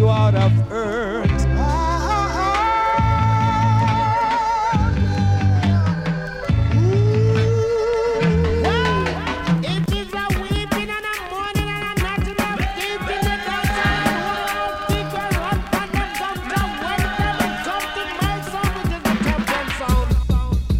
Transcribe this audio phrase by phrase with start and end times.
[0.00, 1.30] you out of earth.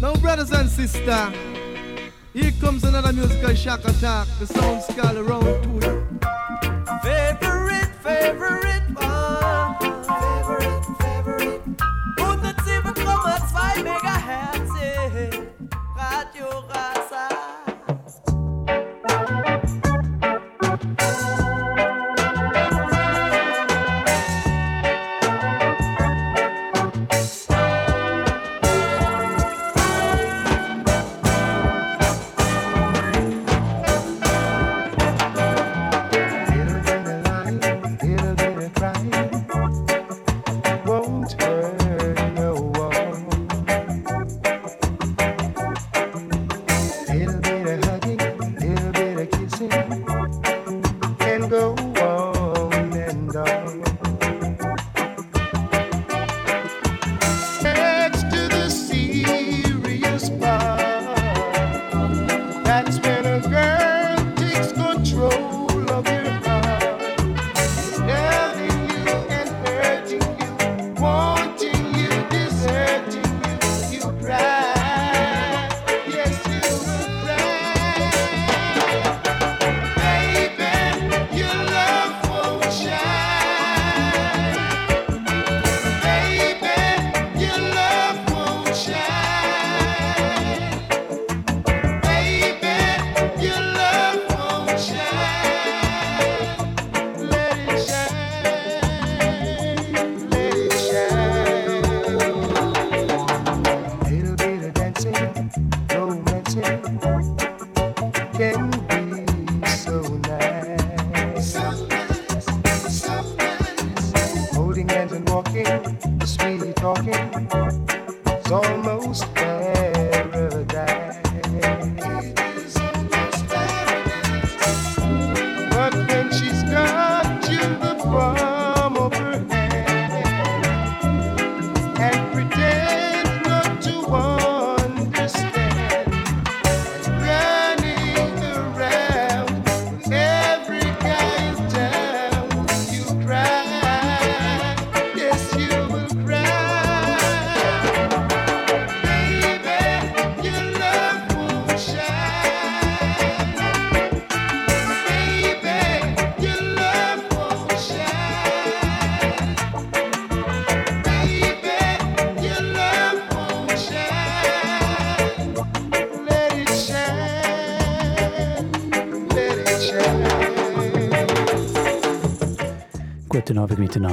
[0.01, 1.35] Now, brothers and sisters,
[2.33, 4.27] here comes another musical shock attack.
[4.39, 5.71] The sound skull around to
[7.03, 8.80] Favorite, favorite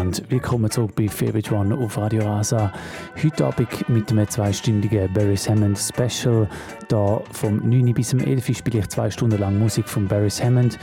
[0.09, 0.31] miteinander.
[0.31, 2.73] Willkommen zurück bei Favorite One auf Radio Rasa.
[3.23, 6.49] Heute Abend mit einem zweistündigen Barry Hammond Special.
[6.89, 10.79] Da vom 9 bis zum 11 spiele ich zwei Stunden lang Musik von Barry Hammond.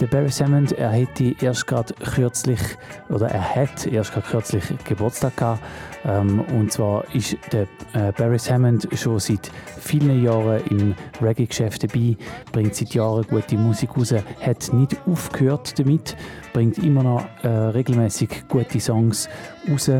[0.00, 2.60] Der Barry Hammond, er hätte erst gerade kürzlich,
[3.08, 5.62] oder er hat erst gerade kürzlich Geburtstag gehabt.
[6.04, 12.16] Ähm, und zwar ist der äh, Barry Hammond schon seit vielen Jahren im Reggae-Geschäft dabei,
[12.52, 16.16] bringt seit Jahren gute Musik raus, hat nicht aufgehört damit,
[16.52, 19.28] bringt immer noch äh, regelmäßig gute Songs
[19.70, 19.90] raus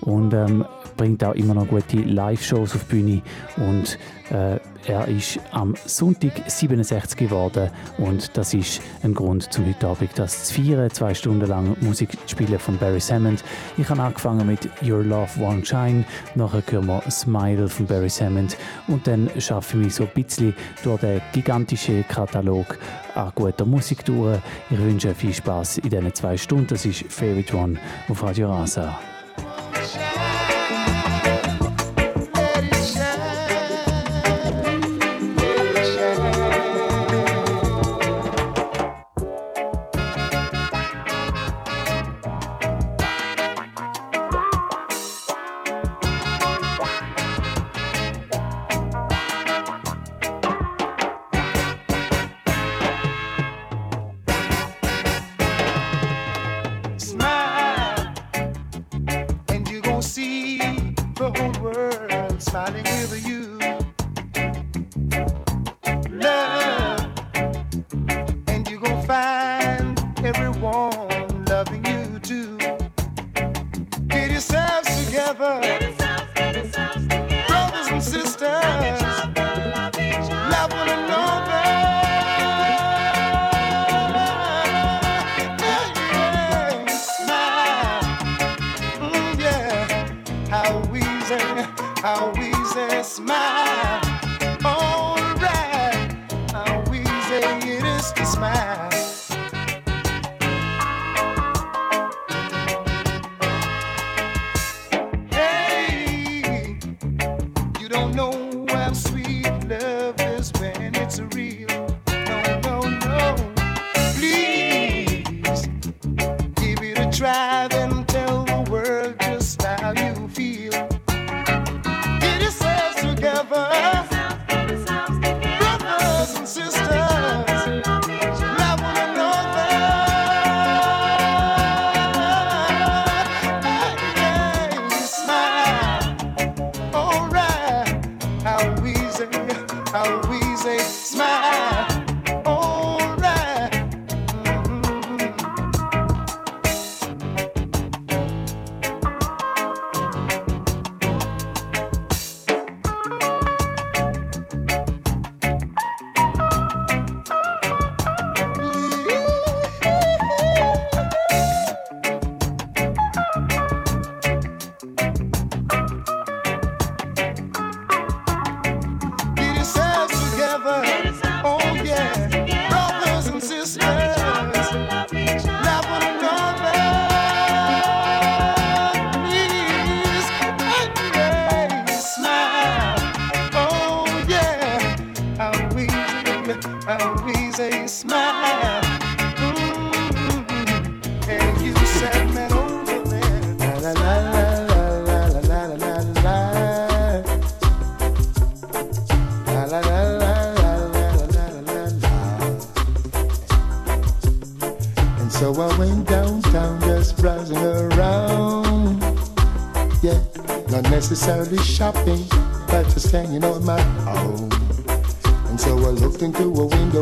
[0.00, 0.64] und ähm,
[0.96, 3.22] bringt auch immer noch gute Live-Shows auf die Bühne
[3.56, 3.98] und
[4.30, 10.10] äh, er ist am Sonntag 67 geworden und das ist ein Grund zum heute Abend
[10.16, 13.44] das zu feiern, zwei Stunden lang Musik zu spielen von Barry Hammond.
[13.76, 16.04] Ich habe angefangen mit Your Love Won't Shine,
[16.34, 18.56] nachher hören wir Smile von Barry Hammond
[18.88, 22.78] und dann schaffe ich mich so ein bisschen durch den gigantischen Katalog
[23.14, 24.38] an guter Musik durch.
[24.70, 26.68] Ich wünsche viel Spaß in diesen zwei Stunden.
[26.68, 27.78] Das ist Favorite One
[28.08, 28.98] auf Radio Rasa.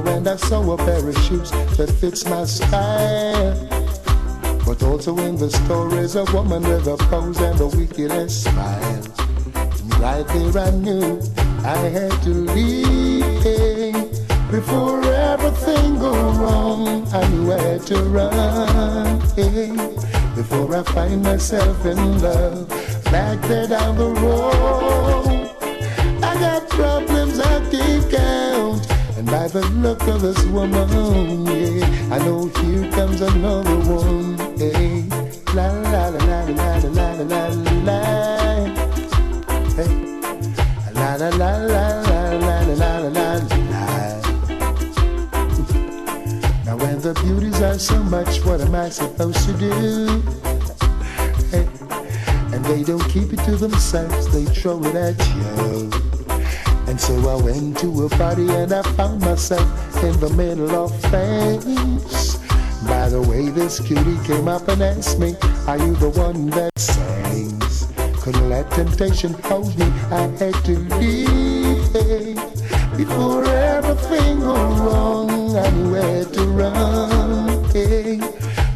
[0.01, 3.55] Window and I saw a pair of shoes that fits my style.
[4.65, 9.03] But also in the store is a woman with a pose and a wickedest smile.
[9.99, 11.21] Right there I knew
[11.65, 13.25] I had to leave.
[14.51, 19.19] Before everything go wrong, I knew I had to run.
[20.35, 22.69] Before I find myself in love,
[23.05, 25.20] back there down the road.
[29.31, 34.37] By the look of this woman, yeah, I know here comes another one.
[34.59, 35.07] Hey,
[35.55, 37.49] la la la la la la la la
[37.87, 38.01] la.
[39.77, 39.93] Hey,
[40.95, 43.41] la la la la la la la la la la.
[46.65, 50.23] Now when the beauties are so much, what am I supposed to do?
[51.51, 51.69] Hey,
[52.53, 56.10] and they don't keep it to themselves, they throw it at you.
[56.91, 59.63] And so I went to a party and I found myself
[60.03, 62.37] in the middle of things.
[62.85, 65.37] By the way, this cutie came up and asked me,
[65.69, 67.87] Are you the one that sings?
[68.21, 71.93] Couldn't let temptation hold me, I had to leave.
[72.97, 77.71] Before everything go wrong, I knew where to run.
[77.73, 78.19] Eh.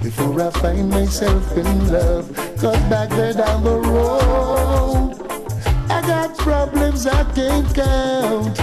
[0.05, 5.04] Before I find myself in love, cause back there down the road,
[6.07, 8.57] got problems I can't count.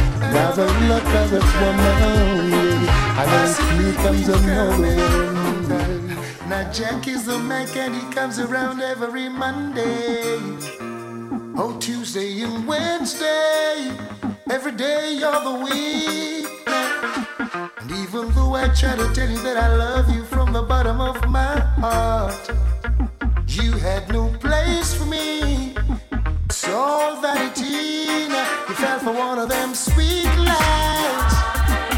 [0.55, 3.45] The look of this woman, I know
[3.77, 6.49] here comes another one.
[6.49, 10.37] Now Jack is the Mac and he comes around every Monday.
[11.57, 13.91] Oh, Tuesday and Wednesday,
[14.49, 16.47] every day of the week.
[17.79, 20.99] And even though I try to tell you that I love you from the bottom
[21.01, 22.51] of my heart,
[23.47, 25.75] you had no place for me.
[26.73, 28.27] All vanity.
[28.69, 31.33] You fell for one of them sweet lies,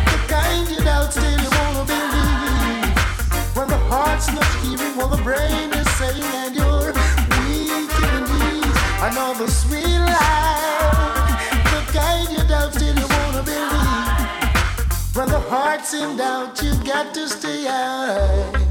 [0.09, 3.55] the kind you doubt still you wanna believe.
[3.55, 6.91] When the heart's not hearing what the brain is saying, and you're
[7.37, 8.77] weak in the knees.
[9.03, 11.37] Another sweet lie,
[11.73, 15.15] the kind you doubt still you wanna believe.
[15.15, 18.62] When the heart's in doubt, you got to stay out.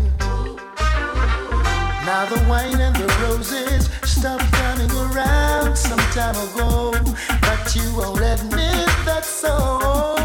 [2.13, 6.93] Now the wine and the roses stopped coming around some time ago,
[7.41, 10.19] but you won't admit that so.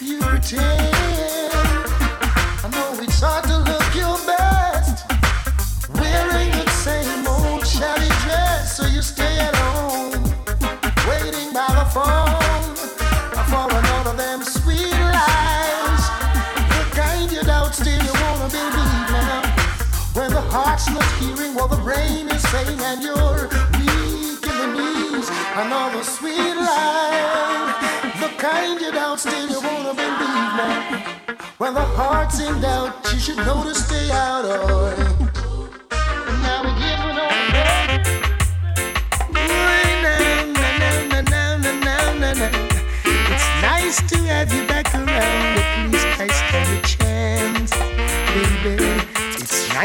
[0.00, 0.92] You pretend.
[2.64, 5.08] I know it's hard to look your best,
[6.00, 10.24] wearing the same old shabby dress, so you stay at home,
[11.06, 12.19] waiting by the phone
[20.88, 26.54] not hearing what the brain is saying, and you're weak in the knees, another sweet
[26.56, 27.74] lie.
[28.20, 31.04] The kind you doubt, still you wanna believe now.
[31.58, 35.29] When the heart's in doubt, you should know to stay out of.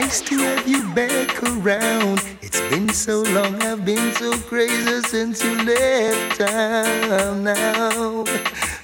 [0.06, 2.22] Nice to have you back around.
[2.44, 8.24] It's been so long, I've been so crazy since you left town now.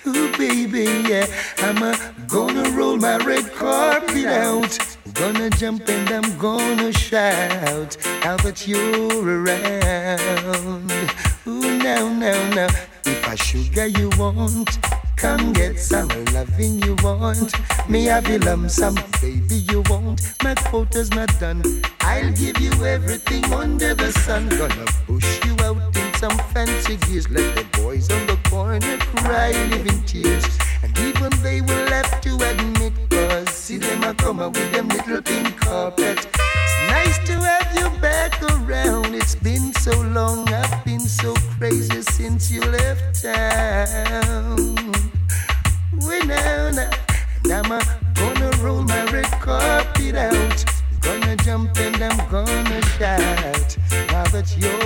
[0.07, 1.27] Ooh, baby, yeah.
[1.59, 1.95] I'm uh,
[2.27, 4.73] gonna roll my red carpet out.
[5.13, 10.91] Gonna jump and I'm gonna shout now that you're around.
[11.45, 12.69] Ooh, now, now, now.
[13.05, 14.79] If I sugar you want,
[15.21, 17.53] come get some loving you want.
[17.87, 20.19] Me have you lump some, baby you want.
[20.43, 21.61] My quota's not done.
[22.01, 24.49] I'll give you everything under the sun.
[24.49, 27.29] Gonna push you out in some fancy gears.
[27.29, 30.57] Let the boys on the corner cry, living tears.
[30.81, 34.87] And even they will have to admit, cause see them a come up with them
[34.87, 36.17] little pink carpet.
[36.17, 39.13] It's nice to have you back around.
[39.13, 45.10] It's been so long, I've been so crazy since you left town.
[46.07, 46.71] We now,
[47.45, 47.69] I'm
[48.15, 50.65] gonna roll my red carpet out.
[51.01, 53.77] Gonna jump and I'm gonna shout
[54.09, 54.80] now that you're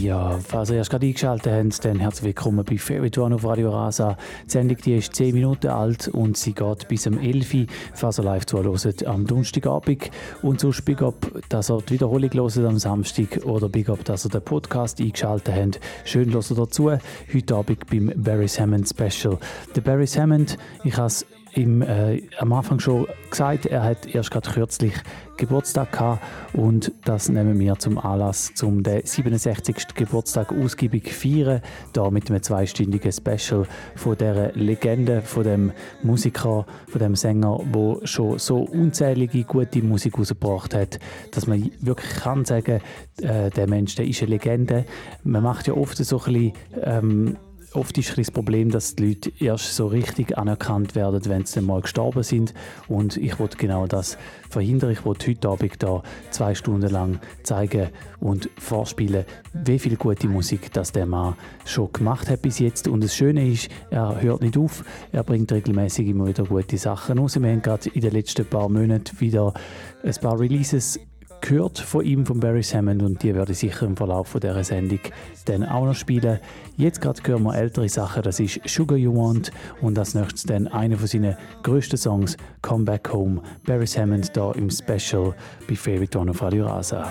[0.00, 3.68] Ja, falls ihr erst gerade eingeschaltet habt, dann herzlich willkommen bei Favorite One auf Radio
[3.68, 4.16] Rasa.
[4.46, 8.18] Die Sendung die ist 10 Minuten alt und sie geht bis um 11 Uhr, falls
[8.18, 10.10] ihr live zuhört, am Donnerstagabend.
[10.40, 14.24] Und sonst Big Up, dass ihr die Wiederholung hört am Samstag oder Big Up, dass
[14.24, 15.80] ihr den Podcast eingeschaltet habt.
[16.04, 16.90] Schön hört ihr dazu.
[16.90, 19.38] Heute Abend beim Barry Hammond Special.
[19.76, 24.30] Der Barry Hammond, ich habe es ihm äh, am Anfang schon gesagt, er hat erst
[24.30, 24.94] gerade kürzlich
[25.36, 29.94] Geburtstag gehabt und das nehmen wir zum Anlass, zum den 67.
[29.94, 31.62] Geburtstag ausgiebig feiern,
[31.94, 33.66] da mit einem zweistündigen Special
[33.96, 40.18] von der Legende, von dem Musiker, von dem Sänger, wo schon so unzählige gute Musik
[40.18, 40.98] rausgebracht hat,
[41.30, 42.80] dass man wirklich kann sagen,
[43.22, 44.84] äh, der Mensch, der ist eine Legende.
[45.24, 46.52] Man macht ja oft so ein bisschen
[46.82, 47.36] ähm,
[47.74, 51.80] oft ist das Problem, dass die Leute erst so richtig anerkannt werden, wenn sie mal
[51.80, 52.54] gestorben sind.
[52.88, 54.90] Und ich wollte genau das verhindern.
[54.90, 60.72] Ich wollte heute Abend da zwei Stunden lang zeigen und vorspielen, wie viel gute Musik
[60.72, 61.34] das der Mann
[61.64, 62.88] schon gemacht hat bis jetzt.
[62.88, 64.84] Und das Schöne ist, er hört nicht auf.
[65.12, 67.40] Er bringt regelmäßig immer wieder gute Sachen raus.
[67.40, 69.54] Wir haben gerade in den letzten paar Monaten wieder
[70.02, 70.98] ein paar Releases
[71.40, 74.62] gehört von ihm, von Barry Hammond, und die werde ich sicher im Verlauf von dieser
[74.64, 75.00] Sendung
[75.46, 76.38] dann auch noch spielen.
[76.76, 80.68] Jetzt gerade hören wir ältere Sachen, das ist Sugar You Want und als nächstes dann
[80.68, 85.34] einer von seinen grössten Songs, Come Back Home, Barry Hammond da im Special
[85.68, 87.06] bei Favorite One auf Radio Rasa.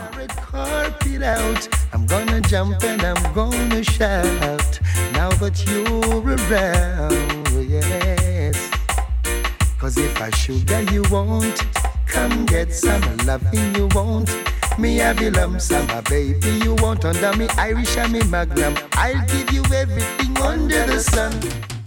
[9.80, 14.30] Cause if I sugar you want Come get some loving you won't.
[14.78, 18.76] Me have you lump some, my baby you want under me Irish and me Magnum.
[18.94, 21.79] I'll give you everything under the sun.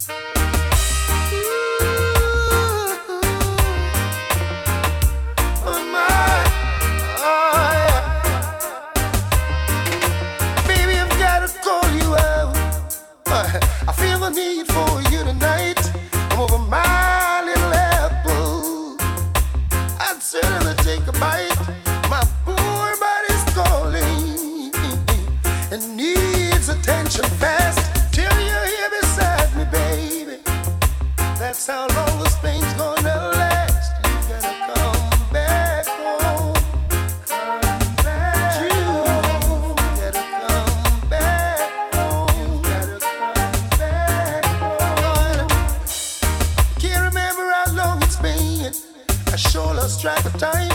[50.03, 50.69] track of time.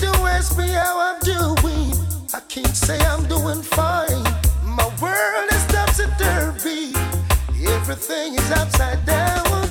[0.00, 1.92] You ask me how I'm doing.
[2.32, 4.24] I can't say I'm doing fine.
[4.64, 6.94] My world is topsy turvy.
[7.68, 9.68] Everything is upside down.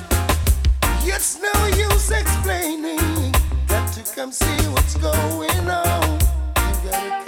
[1.02, 3.34] It's no use explaining.
[3.66, 7.23] Got to come see what's going on.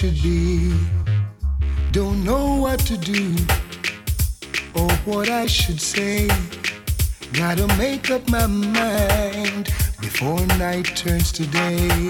[0.00, 0.72] Should be.
[1.92, 3.36] Don't know what to do.
[4.74, 6.26] or what I should say.
[7.34, 9.66] Gotta make up my mind
[10.00, 12.09] before night turns to day.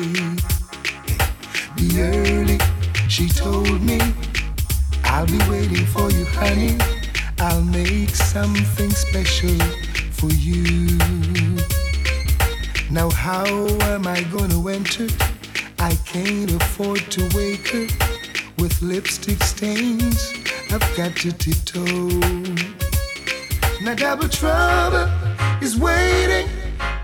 [21.30, 22.08] To tiptoe.
[23.82, 25.08] Now, double trouble
[25.62, 26.48] is waiting.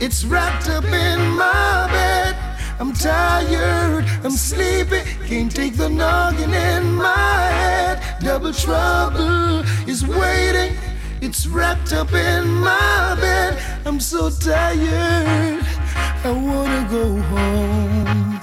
[0.01, 2.37] It's wrapped up in my bed.
[2.79, 8.03] I'm tired, I'm sleepy, can't take the noggin in my head.
[8.21, 10.77] Double trouble is waiting,
[11.23, 13.59] it's wrapped up in my bed.
[13.87, 15.65] I'm so tired,
[16.25, 18.41] I wanna go home.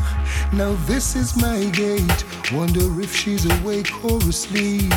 [0.51, 4.91] Now this is my gate, wonder if she's awake or asleep.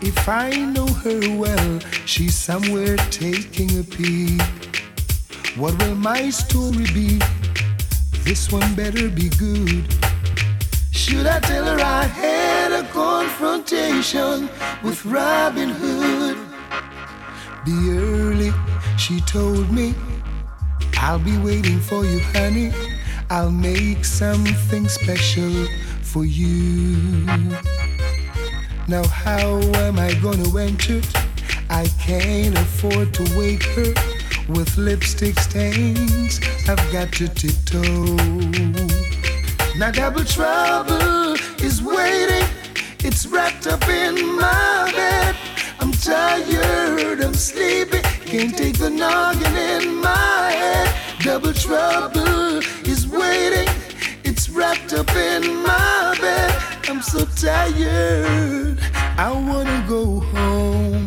[0.00, 4.40] If I know her well, she's somewhere taking a peek.
[5.56, 7.18] What will my story be?
[8.22, 9.84] This one better be good.
[10.92, 14.48] Should I tell her I had a confrontation
[14.84, 16.36] with Robin Hood?
[17.64, 18.52] Be early,
[18.98, 19.96] she told me.
[20.98, 22.72] I'll be waiting for you, honey.
[23.30, 25.66] I'll make something special
[26.02, 27.26] for you.
[28.88, 31.02] Now, how am I gonna enter?
[31.68, 33.92] I can't afford to wake her
[34.48, 36.40] with lipstick stains.
[36.66, 38.16] I've got to tiptoe.
[39.76, 42.48] Now double trouble is waiting.
[43.00, 45.36] It's wrapped up in my bed.
[45.80, 48.00] I'm tired, I'm sleepy.
[48.24, 50.88] Can't take the noggin in my head.
[51.20, 53.68] Double trouble is waiting.
[54.24, 55.97] It's wrapped up in my.
[56.98, 58.76] I'm so tired.
[59.16, 60.97] I wanna go home.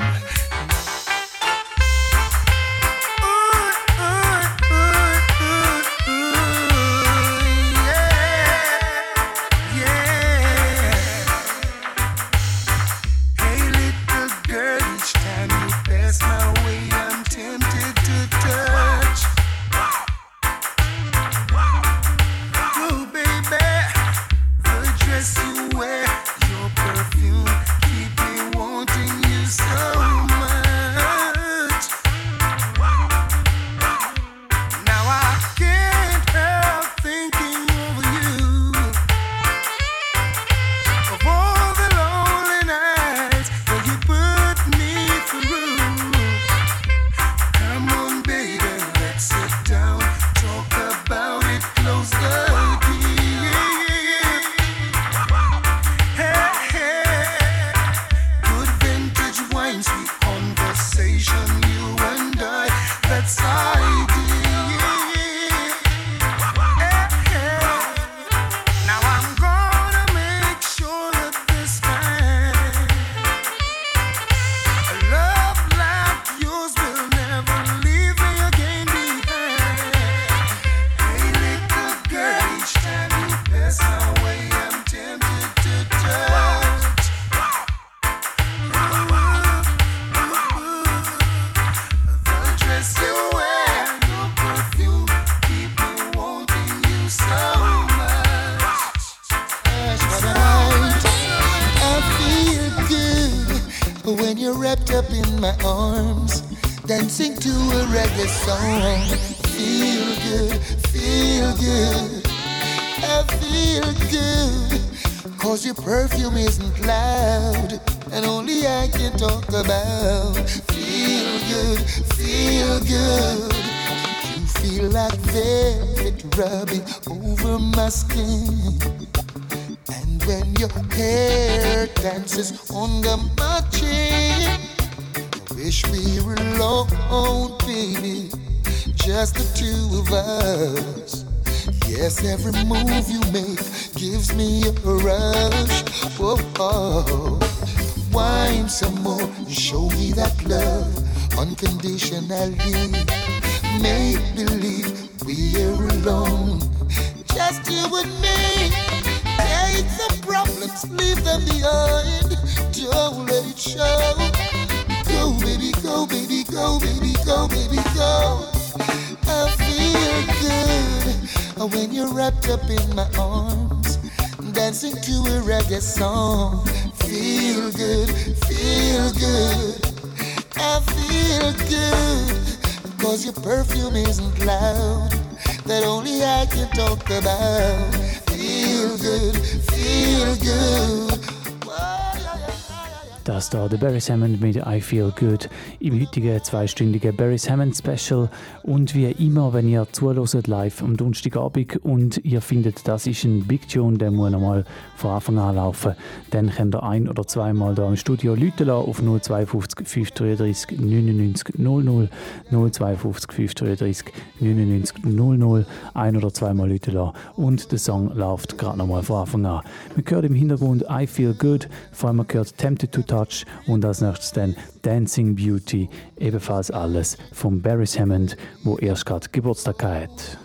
[194.01, 195.47] Barry Hammond mit I Feel Good
[195.79, 198.29] im heutigen zweistündigen Barry Hammond Special.
[198.63, 203.45] Und wie immer, wenn ihr zuhört live am Donnerstagabend und ihr findet, das ist ein
[203.45, 205.95] Big Tune, der muss nochmal von Anfang an laufen,
[206.29, 212.09] dann könnt ihr ein- oder zweimal da im Studio Leute auf 052 533 99 00
[212.51, 219.03] 052 533 99 00 ein- oder zweimal Leute lassen und der Song läuft gerade nochmal
[219.03, 219.61] von Anfang an.
[219.95, 223.83] Man hört im Hintergrund I Feel Good, vor allem man hört Tempted to Touch und
[223.83, 228.35] als nächstes dann Dancing Beauty, ebenfalls alles von Barry Hammond,
[228.81, 230.37] erst gerade Geburtstag hat.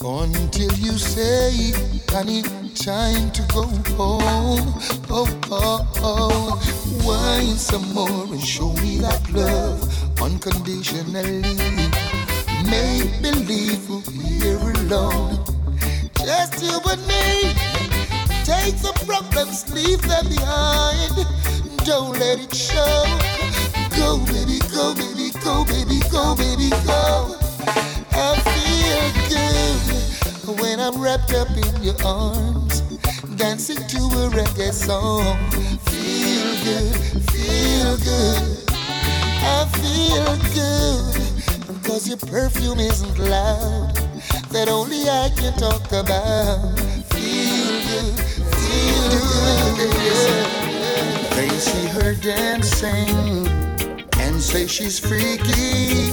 [0.00, 1.72] Until you say,
[2.10, 2.42] honey,
[2.74, 3.62] time to go
[3.96, 4.74] home.
[5.10, 6.60] Oh, oh, oh.
[7.04, 9.80] Wine some more and show me that love
[10.20, 11.42] unconditionally.
[12.68, 15.38] Make believe we'll here alone.
[16.18, 17.54] Just you and me.
[18.44, 21.26] Take the problems, leave them behind.
[21.84, 23.65] Don't let it show.
[23.96, 27.34] Go, baby, go, baby, go, baby, go, baby, go.
[28.12, 32.82] I feel good when I'm wrapped up in your arms,
[33.36, 35.38] dancing to a reggae song.
[35.88, 36.96] Feel good,
[37.30, 38.64] feel good.
[38.68, 41.16] I feel good
[41.66, 43.94] because your perfume isn't loud,
[44.50, 46.78] that only I can talk about.
[47.08, 48.20] Feel good,
[48.60, 49.08] feel
[49.76, 49.94] good.
[50.04, 51.34] Yeah.
[51.34, 53.65] They see her dancing
[54.40, 56.10] say she's freaky.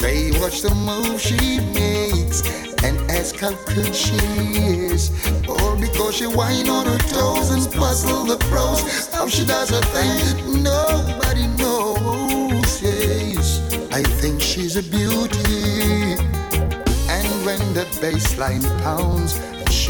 [0.00, 2.42] They watch the move she makes
[2.84, 4.16] and ask how good she
[4.90, 5.10] is.
[5.48, 9.08] All because she whine on her toes and puzzle the pros.
[9.08, 12.82] How she does her thing, nobody knows.
[12.82, 13.60] Yes,
[13.92, 16.16] I think she's a beauty.
[17.08, 19.38] And when the bass line pounds,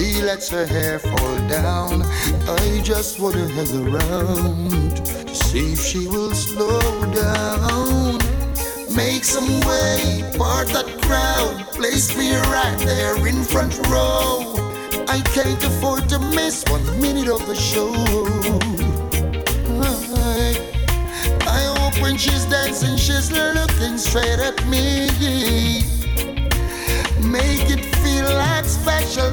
[0.01, 2.03] she lets her hair fall down.
[2.49, 6.81] I just wanna hang around to see if she will slow
[7.13, 8.19] down.
[8.97, 14.55] Make some way, part that crowd, place me right there in front row.
[15.07, 17.93] I can't afford to miss one minute of the show.
[19.85, 20.57] I,
[21.59, 25.11] I hope when she's dancing, she's looking straight at me.
[27.37, 29.31] Make it feel like special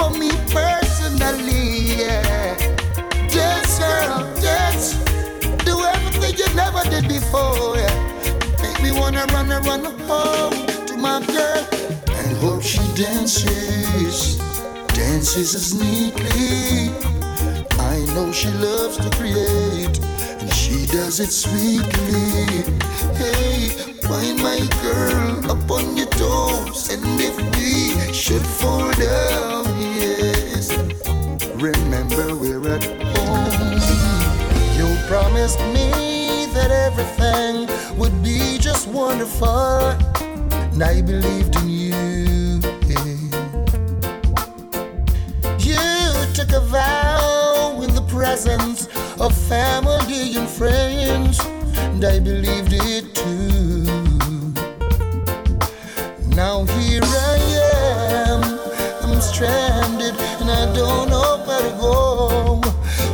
[0.00, 2.00] for me personally.
[2.00, 2.56] Yeah.
[3.28, 4.94] Dance, girl, dance.
[5.68, 7.76] Do everything you never did before.
[7.76, 7.94] Yeah.
[8.62, 10.56] Make me wanna run and run home
[10.88, 11.64] to my girl
[12.18, 14.38] and hope she dances,
[14.98, 16.90] dances as neatly.
[17.92, 19.96] I know she loves to create,
[20.40, 22.64] and she does it sweetly.
[23.20, 23.68] Hey,
[24.08, 29.89] find my girl up on your toes, and if we should fall down,
[31.60, 33.72] remember we're at home.
[34.76, 37.68] You promised me that everything
[37.98, 42.60] would be just wonderful, and I believed in you.
[45.58, 48.88] You took a vow in the presence
[49.20, 51.40] of family and friends,
[51.76, 53.84] and I believed it too.
[56.34, 57.38] Now here I
[58.28, 58.42] am,
[59.04, 59.89] I'm stranded
[60.40, 62.60] and I don't know where to go.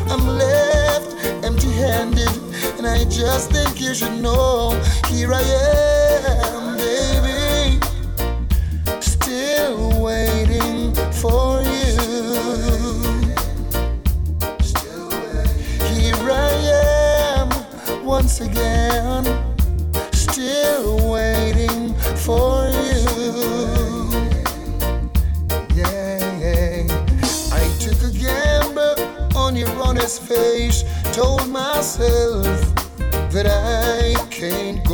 [0.08, 2.30] I'm left empty handed,
[2.78, 4.80] and I just think you should know.
[5.08, 7.80] Here I am, baby,
[9.00, 11.96] still waiting for you.
[15.94, 16.52] Here I
[17.38, 17.48] am
[18.04, 19.24] once again,
[20.12, 22.65] still waiting for you.
[30.06, 32.44] Honest face, told myself
[33.32, 34.85] that I can't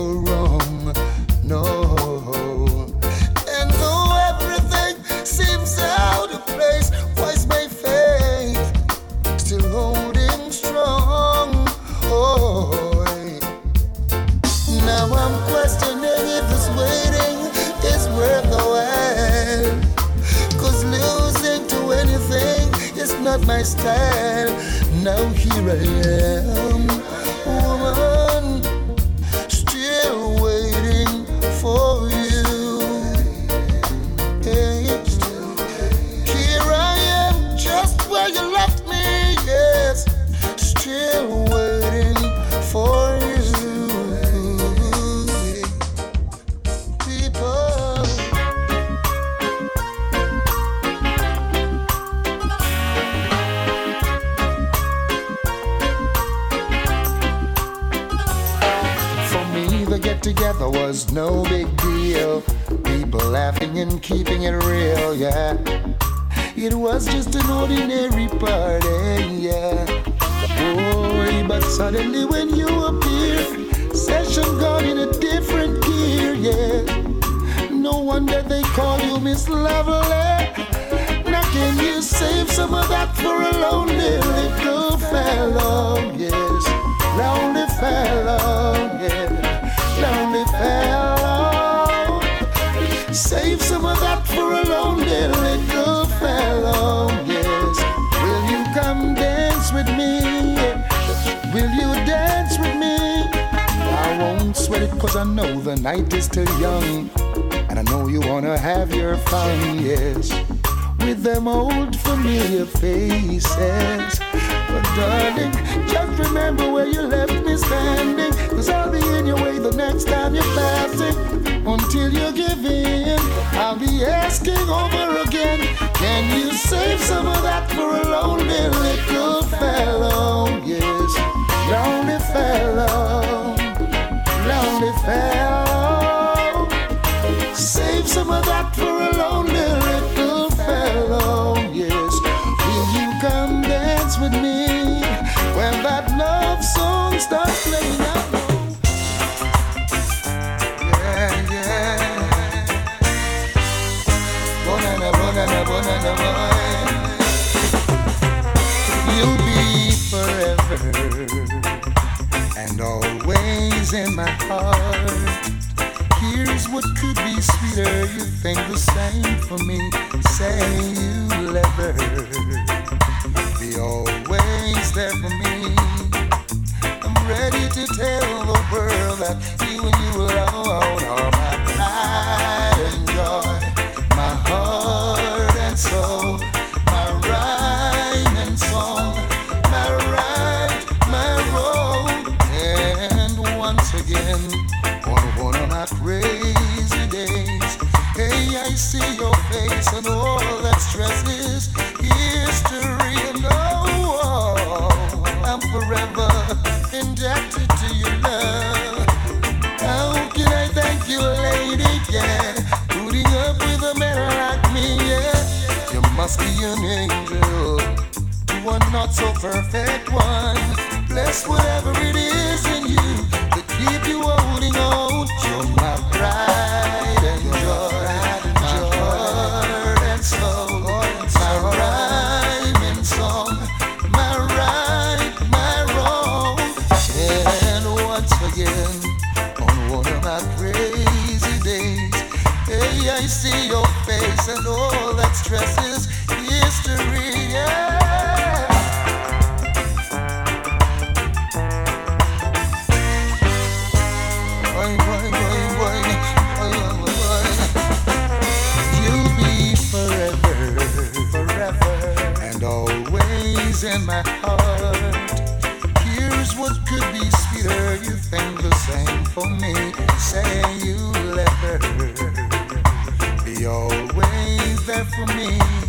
[275.26, 275.81] for me.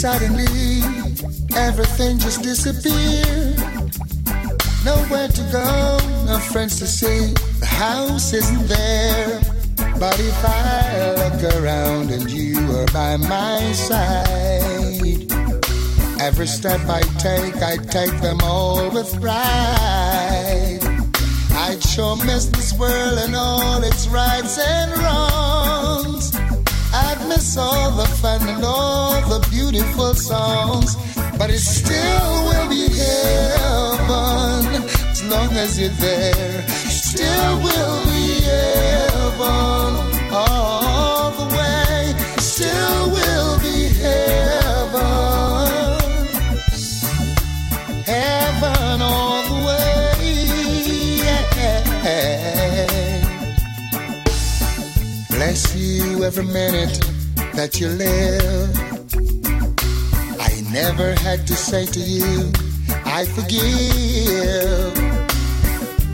[0.00, 0.80] Suddenly
[1.56, 3.58] everything just disappeared,
[4.84, 9.40] nowhere to go, no friends to see, the house isn't there.
[9.98, 14.68] But if I look around and you are by my side,
[16.20, 20.80] Every step I take, I take them all with pride.
[21.52, 25.87] I'd sure miss this world and all its rights and wrongs.
[27.28, 30.96] Miss all the fun and all the beautiful songs.
[31.36, 34.64] But it still will be heaven
[35.10, 36.66] as long as you're there.
[36.88, 39.92] Still will be heaven
[40.32, 42.14] all the way.
[42.38, 45.68] Still will be heaven.
[48.04, 50.14] heaven all the way.
[51.24, 51.68] Yeah.
[55.30, 57.07] Bless you every minute
[57.58, 58.70] that you live.
[60.38, 62.52] I never had to say to you,
[63.04, 64.94] I forgive.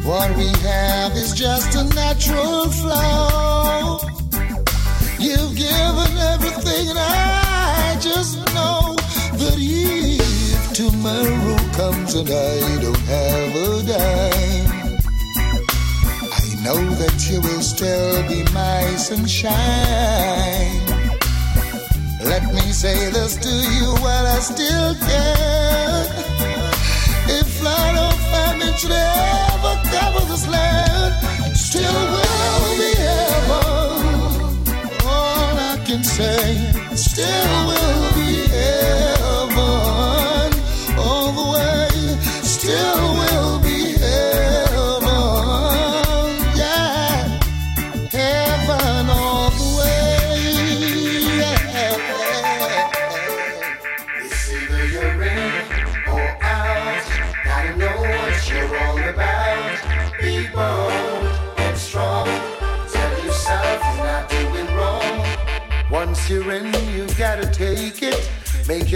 [0.07, 3.99] What we have is just a natural flow.
[5.21, 8.97] You've given everything, and I just know
[9.41, 14.99] that if tomorrow comes and I don't have a dime,
[16.41, 20.94] I know that you will still be my sunshine.
[22.75, 26.07] Say this to you while I still can.
[27.39, 34.35] If flood or famine should ever cover this land, still will be heaven.
[35.07, 37.84] All I can say, still will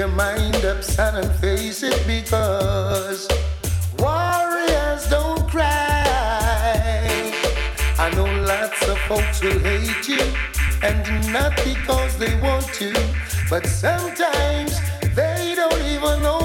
[0.09, 3.28] your mind up, son, and face it because
[3.98, 6.04] warriors don't cry.
[7.98, 10.22] I know lots of folks will hate you,
[10.82, 12.92] and not because they want to,
[13.50, 14.78] but sometimes
[15.14, 16.38] they don't even know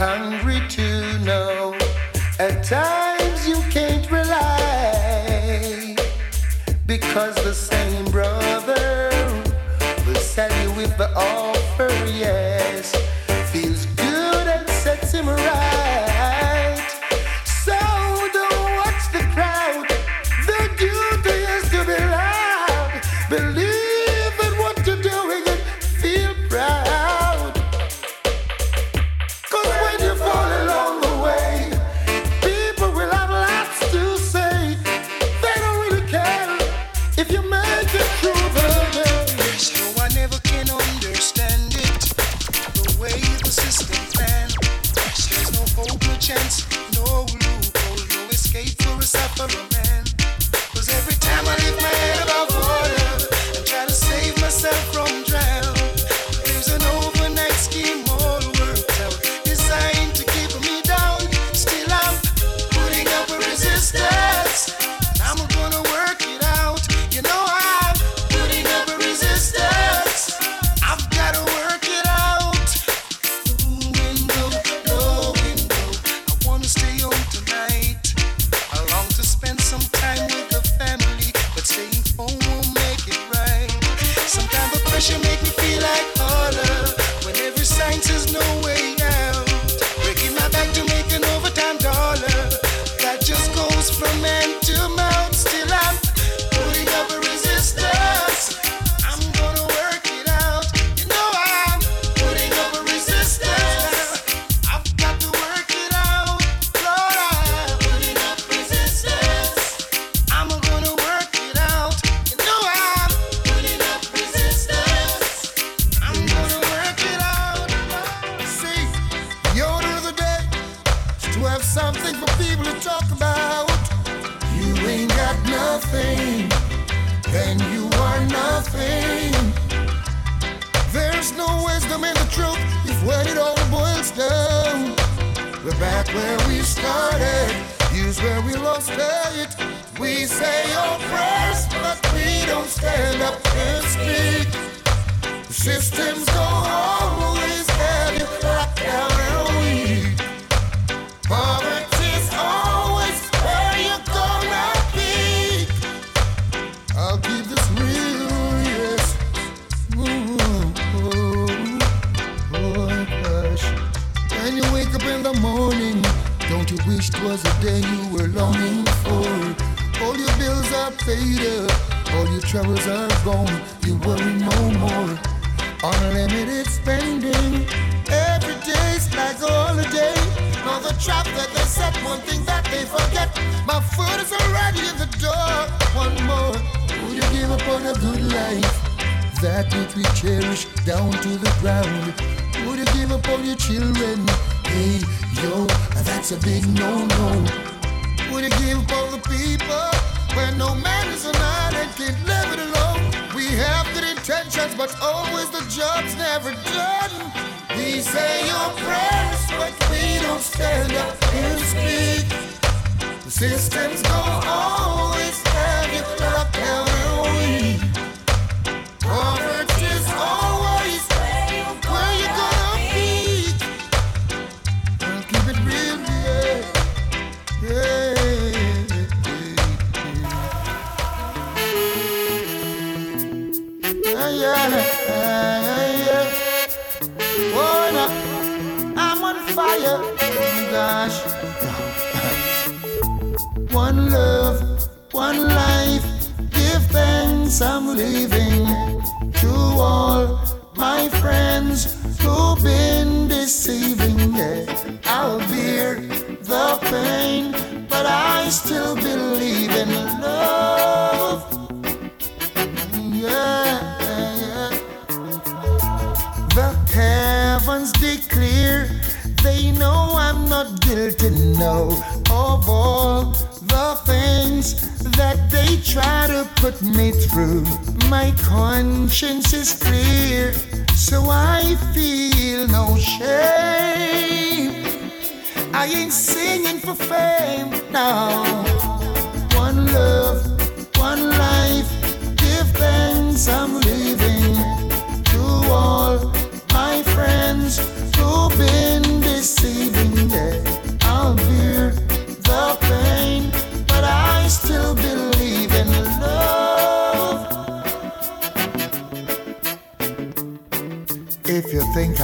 [0.00, 1.76] hungry to know.
[2.38, 5.94] At times you can't rely.
[6.86, 9.10] Because the same brother
[10.06, 12.96] will sell you with the offer, yes.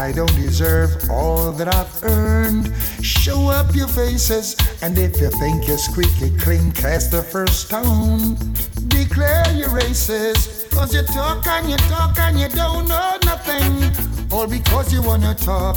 [0.07, 2.73] I don't deserve all that I've earned.
[3.03, 8.37] Show up your faces, and if you think you're squeaky clean, cast the first stone.
[8.87, 13.91] Declare your races, cause you talk and you talk and you don't know nothing.
[14.31, 15.77] All because you wanna talk.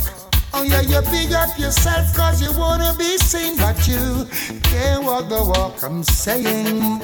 [0.53, 4.27] Oh yeah, you big up yourself cause you wanna be seen, but you
[4.61, 5.81] can't walk the walk.
[5.81, 6.99] I'm saying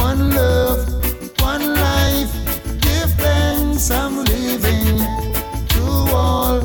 [0.00, 0.88] one love,
[1.38, 2.32] one life,
[2.80, 5.31] give thanks, I'm living
[6.12, 6.60] all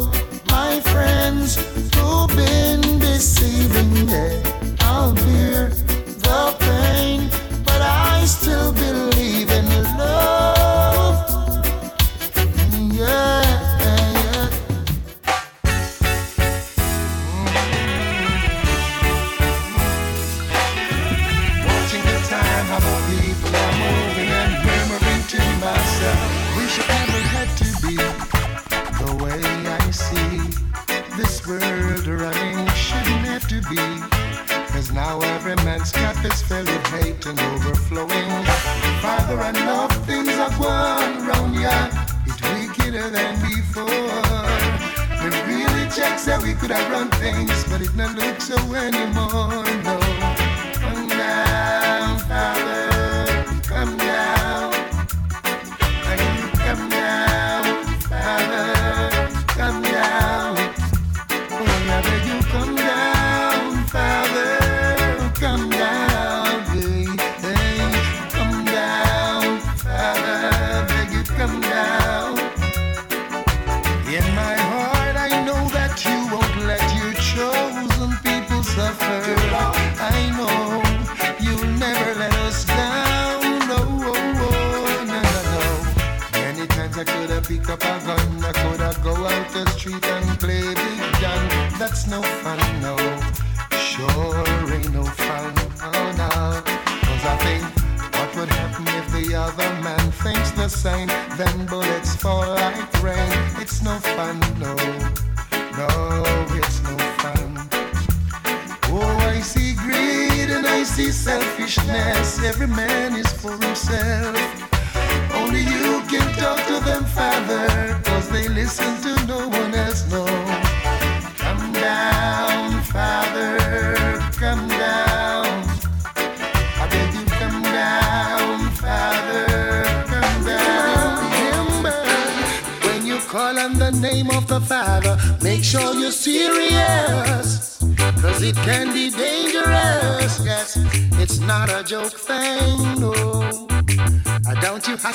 [0.49, 1.55] my friends
[1.95, 4.07] who've been deceiving.
[4.07, 7.29] Yeah, I'll bear the pain,
[7.63, 9.16] but I still believe.
[35.49, 38.43] Every man's cup is filled with hate and overflowing.
[38.99, 41.87] Father, I love things are going around ya.
[42.25, 43.87] It's wickeder than before.
[45.23, 49.63] We really checks that we could have run things, but it not look so anymore,
[49.85, 50.26] no.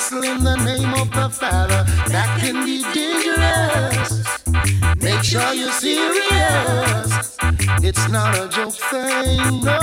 [0.03, 4.11] Hustle in the name of the Father, that can be dangerous.
[5.01, 7.37] Make sure you're serious.
[7.81, 9.79] It's not a joke thing, no.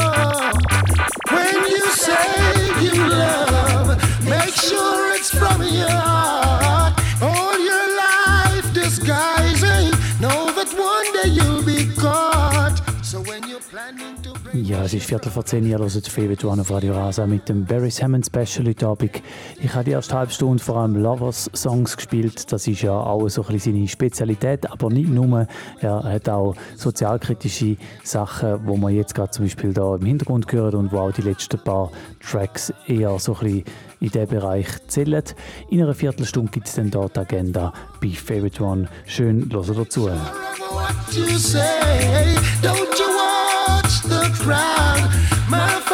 [1.33, 3.97] When you say you love,
[4.27, 6.93] make sure it's from your heart.
[7.23, 9.89] All your life disguising,
[10.21, 12.77] know that one day you'll be caught.
[13.03, 16.61] So when you're planning to Ja, es ist Viertel vor zehn, ihr hört Favorite One
[16.61, 19.23] auf Radio Rasa mit dem Beres Hammond Special heute Abend.
[19.71, 22.51] Ich habe die erste halbe Stunde vor allem Lovers-Songs gespielt.
[22.51, 25.47] Das ist ja auch so ein bisschen seine Spezialität, aber nicht nur.
[25.81, 30.75] Er hat auch sozialkritische Sachen, wo man jetzt gerade zum Beispiel da im Hintergrund hört
[30.75, 33.65] und wo auch die letzten paar Tracks eher so ein bisschen
[34.01, 35.23] in diesen Bereich zählen.
[35.69, 38.89] In einer Viertelstunde gibt es dann dort die Agenda bei Favorite One.
[39.07, 40.11] Schön, hören dazu.
[42.61, 45.90] Don't you watch the crowd?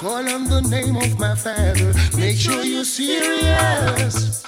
[0.00, 4.42] Call on the name of my father, make sure you're serious.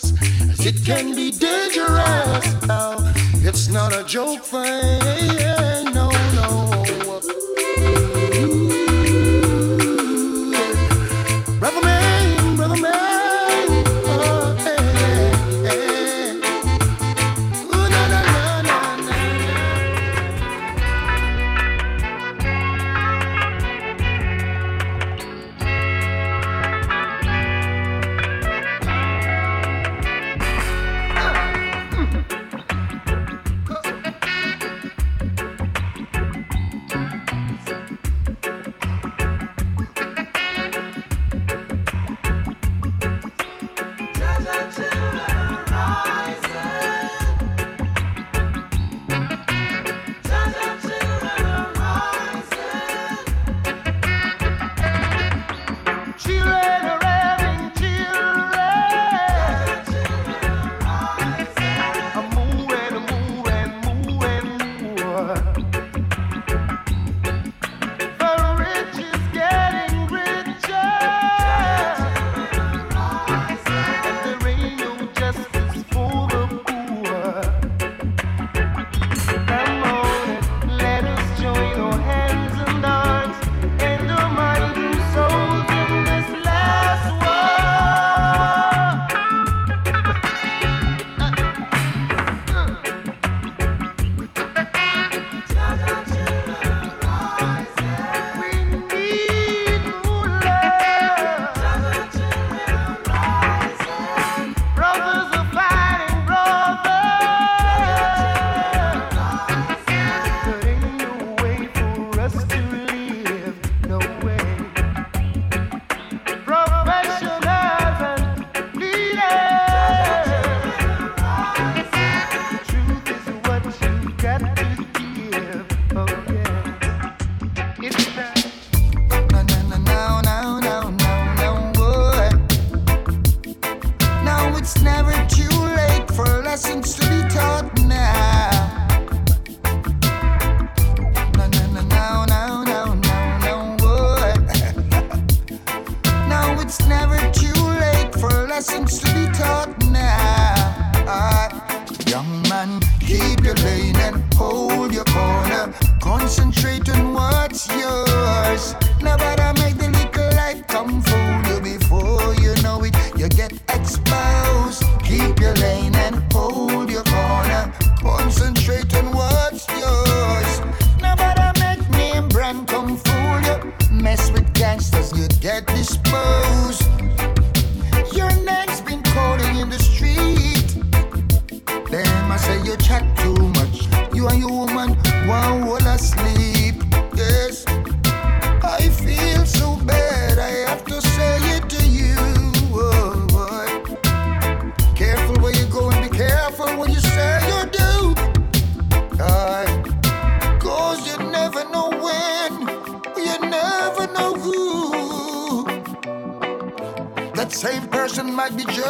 [0.49, 2.57] As it can be dangerous.
[2.71, 5.92] Oh, it's not a joke thing.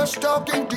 [0.02, 0.71] Just talking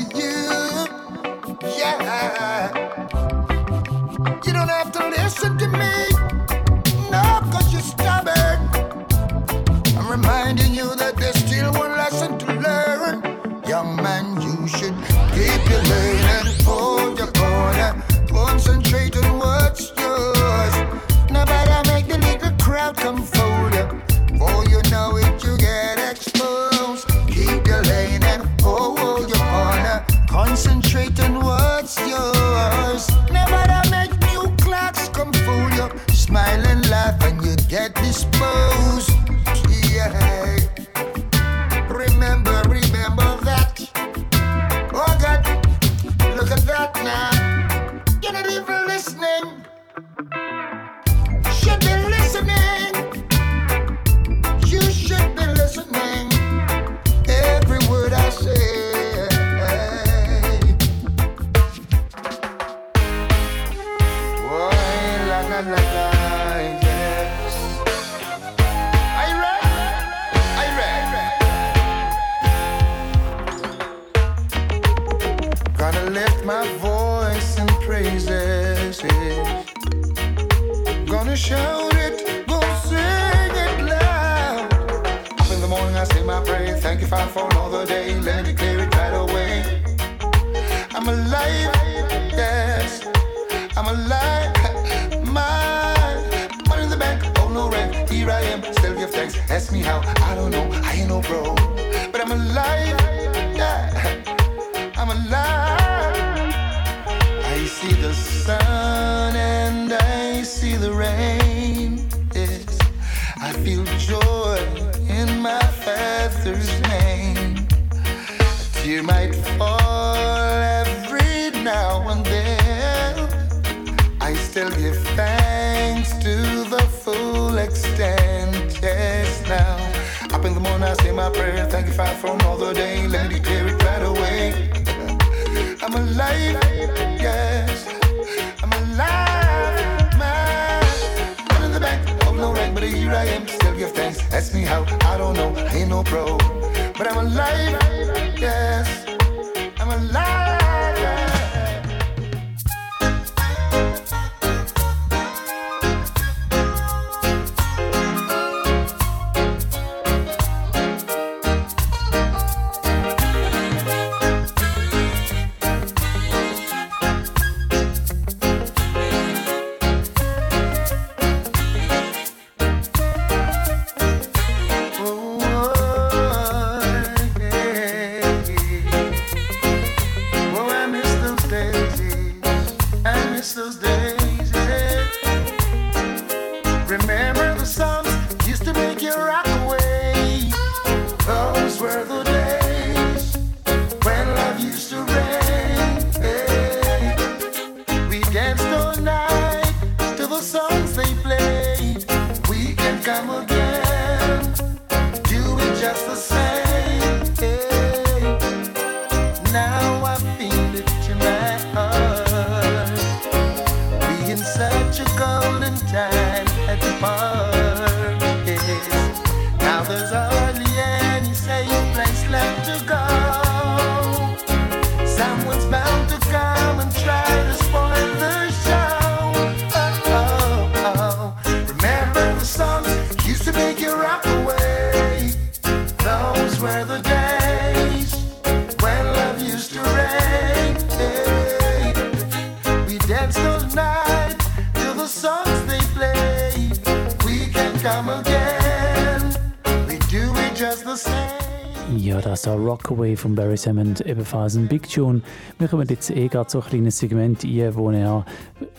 [252.75, 255.21] ist Rockaway von Barry Hammond, ebenfalls ein Big Tune.
[255.59, 258.25] Wir kommen jetzt eh gerade so ein kleines Segment ein, wo er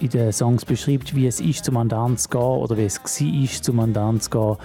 [0.01, 3.63] in den Songs beschreibt, wie es ist, zum Mandan zu gehen oder wie es war,
[3.63, 4.57] zum Mandan zu gehen.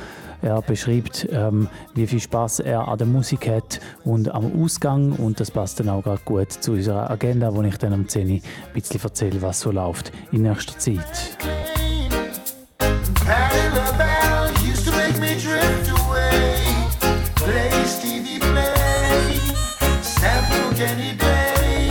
[0.42, 5.12] Er beschreibt, ähm, wie viel Spaß er an der Musik hat und am Ausgang.
[5.14, 8.30] Und das passt dann auch gerade gut zu unserer Agenda, wo ich dann am 10
[8.30, 8.42] ein
[8.74, 11.38] bisschen erzähle, was so läuft in nächster Zeit.
[20.82, 21.90] Any day.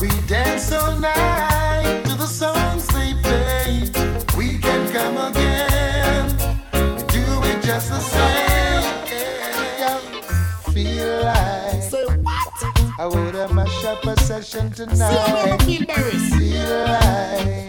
[0.00, 3.90] We dance all night to the songs they play.
[4.36, 6.28] We can come again,
[6.72, 8.84] we do it just the same.
[10.72, 12.62] Feel like Say what?
[12.98, 15.62] I would have mash up a session I tonight.
[15.62, 15.86] feel
[16.38, 17.66] Feel like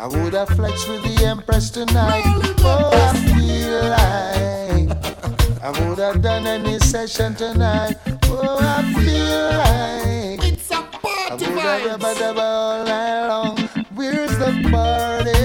[0.00, 2.22] I would have flexed with the Empress tonight.
[2.60, 7.96] Oh, I feel like I would have done any session tonight.
[8.24, 12.18] Oh, I feel like It's a party I would have rubber vibes.
[12.20, 13.56] dubber all night long.
[13.94, 15.38] Where's the party?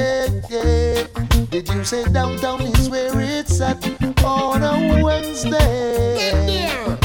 [0.54, 1.46] Yeah.
[1.50, 3.84] Did you say downtown is where it's at
[4.24, 6.32] on a Wednesday?
[6.46, 6.98] There.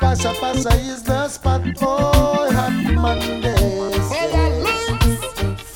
[0.00, 3.57] Passa Passa is the spot for hot Mondays.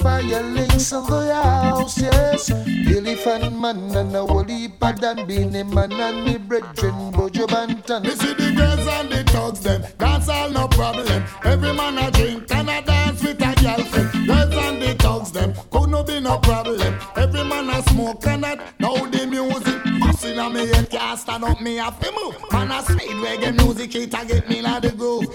[0.02, 0.90] Fire links.
[0.90, 2.50] In the house, yes.
[2.50, 8.04] Elephant man and a heap of them Beenie Man and me brethren Buju Banton.
[8.04, 11.24] You see the girls and the thugs them dance all no problem.
[11.44, 14.26] Every man a drink and a dance with a girlfriend.
[14.26, 16.98] Girls and the thugs them could no be no problem.
[17.16, 21.44] Every man a smoke and that now the music busting on me head can't stand
[21.44, 22.36] up me have to move.
[22.50, 25.26] Man a sweet reggae music it a get me like the groove.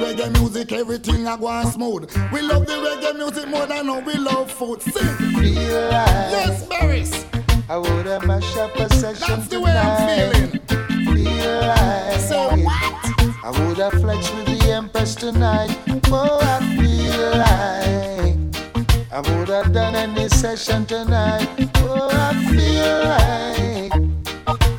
[0.00, 2.10] With reggae music everything a go on smooth.
[2.32, 4.82] We love the reggae music more than how we love food.
[4.82, 7.24] Sing Feel like yes, Beres.
[7.70, 10.32] I would have mash up a session That's the way I'm tonight.
[10.32, 11.24] feeling.
[11.24, 13.44] Feel like So what?
[13.44, 15.76] I would have flexed with the Empress tonight.
[16.08, 21.46] Oh, I feel like I would have done any session tonight.
[21.76, 23.92] Oh, I feel like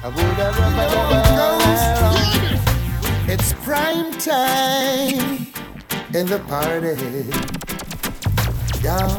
[0.04, 1.25] I would have rubber
[3.38, 5.46] It's prime time
[6.14, 6.96] in the party.
[8.82, 9.12] Yeah.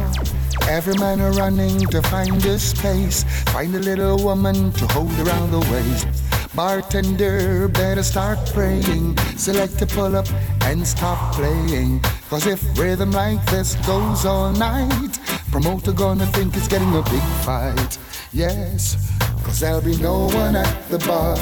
[0.66, 3.24] Every man are running to find a space.
[3.52, 6.08] Find a little woman to hold around the waist.
[6.56, 9.18] Bartender, better start praying.
[9.36, 10.28] Select to pull up
[10.62, 12.00] and stop playing.
[12.30, 17.26] Cause if rhythm like this goes all night, promoter gonna think it's getting a big
[17.44, 17.98] fight.
[18.32, 19.12] Yes,
[19.44, 21.36] cause there'll be no one at the bar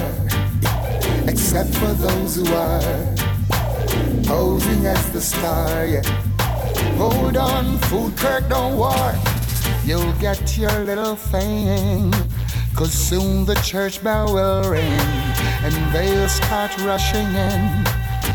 [1.27, 3.15] except for those who are
[4.25, 5.87] posing as the star.
[5.87, 6.03] Yeah.
[6.97, 9.15] Hold on, food court, don't war.
[9.85, 12.13] You'll get your little thing.
[12.75, 15.01] Cause soon the church bell will ring
[15.63, 17.85] and they'll start rushing in.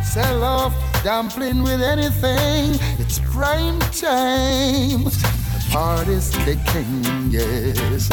[0.03, 0.73] Sell off
[1.03, 2.77] dumpling with anything.
[2.99, 5.03] It's prime time.
[5.03, 8.09] The party's kicking, yes.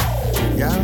[0.57, 0.77] Yeah.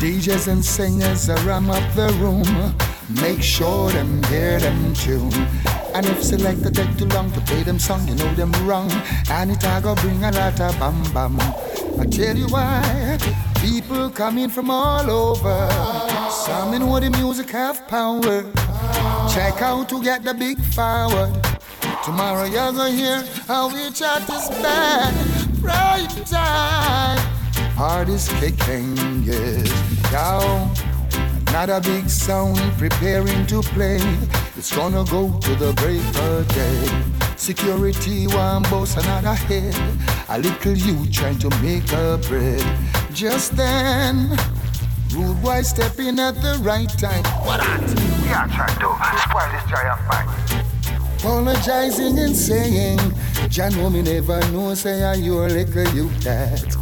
[0.00, 2.87] DJs and singers are up the room.
[3.08, 5.32] Make sure them hear them tune.
[5.94, 8.90] And if selector take too long to play them song, you know them wrong.
[9.30, 11.40] And it go bring a lot of bam bam.
[11.98, 13.18] I tell you why.
[13.62, 15.70] People coming from all over.
[16.30, 18.42] Some in what the music have power.
[19.32, 21.32] Check out to get the big forward.
[22.04, 25.14] Tomorrow you're gonna hear how we chat is bad.
[25.62, 27.18] Right time.
[27.74, 29.70] Party's kicking, yes.
[30.12, 30.87] Down.
[31.48, 34.00] Another big sound preparing to play.
[34.56, 37.34] It's gonna go to the break of day.
[37.36, 39.74] Security one boss another head.
[40.28, 42.62] A little you trying to make a bread.
[43.14, 44.36] Just then,
[45.14, 47.24] rude boy step in at the right time.
[47.46, 47.80] What at?
[48.22, 48.88] We are trying to
[49.24, 50.28] spoil this giant fight.
[51.18, 53.00] Apologizing and saying,
[53.48, 56.76] John me never know say I you a liquor you that.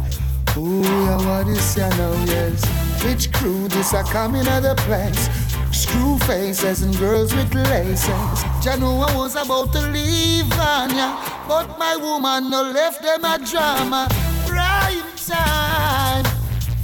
[0.57, 2.86] Ooh, yeah, what is ya now, yes.
[3.05, 5.29] Which crew this a coming at the place?
[5.71, 8.43] Screw faces and girls with laces.
[8.63, 11.17] Jah know I was about to leave on ya,
[11.47, 14.07] but my woman no left them a drama.
[14.45, 16.25] Prime time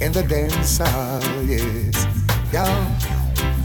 [0.00, 2.06] in the dance hall, yes.
[2.52, 3.00] Yeah.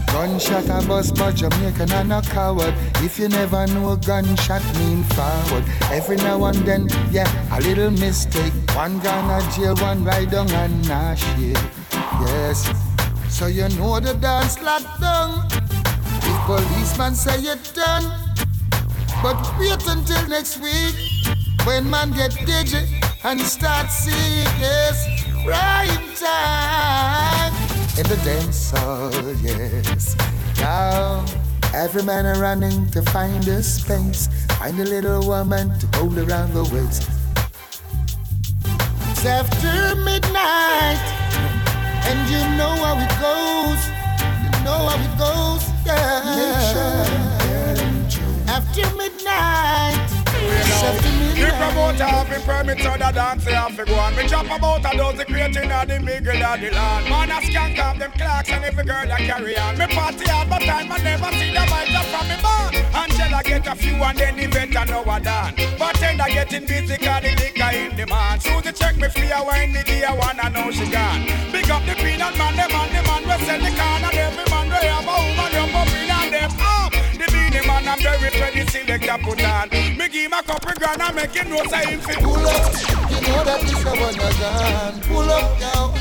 [0.06, 5.64] Gunshot a bust but Jamaican and a coward If you never know gunshot mean forward
[5.92, 10.88] Every now and then, yeah, a little mistake One gonna jail, one ride down and
[10.88, 11.56] nah shit
[12.26, 12.68] Yes,
[13.28, 15.46] so you know the dance locked down.
[16.22, 18.04] If policeman say it done.
[19.22, 20.94] But wait until next week
[21.66, 22.88] When man get digi
[23.22, 25.04] and start seeing Yes,
[25.46, 27.52] right time.
[27.98, 30.16] In the dance hall, yes.
[30.58, 31.24] Now,
[31.74, 36.54] every man are running to find a space, find a little woman to hold around
[36.54, 37.08] the waist.
[39.10, 41.00] It's after midnight,
[42.08, 43.82] and you know how it goes.
[44.42, 47.06] You know how it goes, yeah.
[48.48, 50.08] After midnight,
[50.88, 54.16] after The promoter have the permit to the dance, have to go on.
[54.16, 57.08] Me drop about a dozen creating of the middle of the land.
[57.08, 59.78] Man, I skank off them clocks and every girl that carry on.
[59.78, 62.74] Me party hard, but time I never see the vibes up from me barn.
[62.94, 65.54] Angela get a few and then the better know what done.
[65.78, 68.42] Bartender getting busy, cause the liquor in demand.
[68.42, 71.24] Susie check me free, I wine me dear one, I know she gone.
[71.52, 74.44] Big up the peanut man, the man, the man, we sell the can, and every
[74.50, 76.99] man we have a woman, you bumping on them up.
[77.80, 79.68] Man, I'm very ready, select a put on.
[79.70, 82.18] Me give him a couple grand, I make him know say him fit.
[82.18, 82.72] Pull up,
[83.10, 85.00] you know that this a one you're gone.
[85.08, 85.94] Pull up now,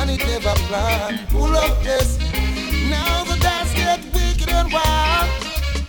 [0.00, 1.28] and it never planned.
[1.28, 2.18] Pull up, yes.
[2.88, 5.28] Now the dance get wicked and wild.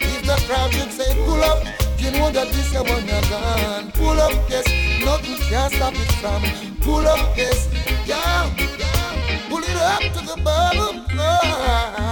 [0.01, 1.65] If the crowd should say pull up,
[1.97, 3.91] you know that this a one you're gone.
[3.91, 4.67] Pull up, yes.
[5.05, 6.43] Nothing can stop it from.
[6.82, 7.69] Pull up, yes.
[8.05, 9.47] Yeah, yeah.
[9.49, 12.11] Pull it up to the bottom line.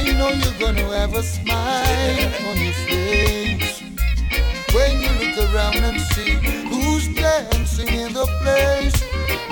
[0.00, 3.82] I know you're gonna have a smile on your face
[4.72, 6.32] when you look around and see
[6.70, 8.96] who's dancing in the place.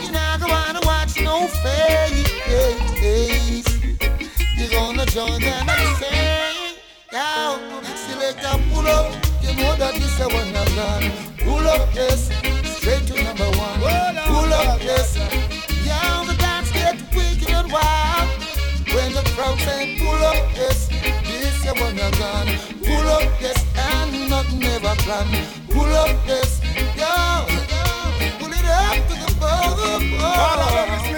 [0.01, 2.29] You're not gonna wanna watch no face.
[4.57, 6.77] You're gonna join them and sing.
[7.13, 7.59] Now,
[8.07, 9.15] select a pull up.
[9.43, 11.11] You know that this a one of gone.
[11.45, 12.31] Pull up, yes.
[12.79, 13.81] Straight to number one.
[14.27, 15.15] Pull up, yes.
[15.85, 18.38] Yeah, the dance get wicked and wild.
[19.39, 22.49] Crowd say pull up, yes, this a one a gone.
[22.85, 25.29] Pull up, yes, and nothing ever plan.
[25.71, 26.61] Pull up, yes,
[26.99, 27.47] yo,
[28.41, 31.18] pull it up to the bottom.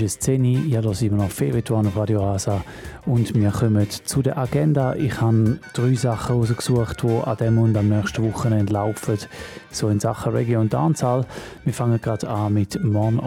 [0.00, 0.64] ist es 10 Uhr.
[0.64, 1.40] Ihr hört immer noch
[1.70, 2.64] One auf Radio Rasa.
[3.06, 4.94] Und wir kommen zu der Agenda.
[4.96, 9.18] Ich habe drei Sachen rausgesucht, die an dem und am nächsten Wochenende laufen.
[9.70, 11.26] So in Sachen Reggae und Dancehall.
[11.64, 13.20] Wir fangen gerade an mit morgen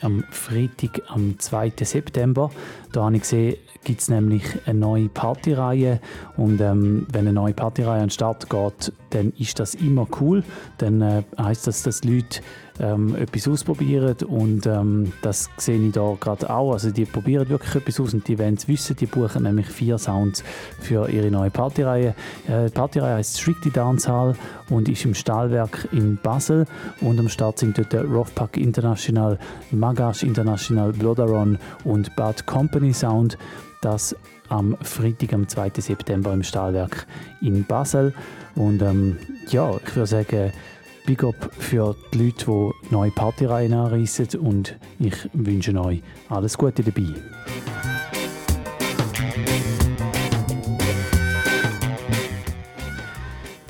[0.00, 1.72] am Freitag, am 2.
[1.82, 2.50] September.
[2.92, 6.00] Da habe ich gesehen, gibt es nämlich eine neue Partyreihe.
[6.36, 10.42] Und ähm, wenn eine neue Partyreihe an den Start geht, dann ist das immer cool.
[10.78, 12.40] Dann äh, heisst das, dass die Leute
[12.80, 16.72] ähm, etwas ausprobieren und ähm, das sehe ich da gerade auch.
[16.72, 18.96] Also die probieren wirklich etwas aus und die wollen es wissen.
[18.96, 20.42] Die buchen nämlich vier Sounds
[20.80, 22.14] für ihre neue Partyreihe.
[22.48, 24.34] Äh, die Partyreihe heißt Strictly Dancehall
[24.70, 26.66] und ist im Stahlwerk in Basel
[27.00, 29.38] und am Start sind dort der Roughpack International,
[29.70, 33.36] Magash International, Blodaron und Bad Company Sound.
[33.82, 34.14] Das
[34.50, 35.72] am Freitag, am 2.
[35.78, 37.06] September im Stahlwerk
[37.40, 38.12] in Basel.
[38.56, 39.16] Und ähm,
[39.48, 40.52] ja, ich würde sagen,
[41.10, 46.84] Big Up für die Leute, die neue Partyreihen anreissen und ich wünsche euch alles Gute
[46.84, 47.12] dabei.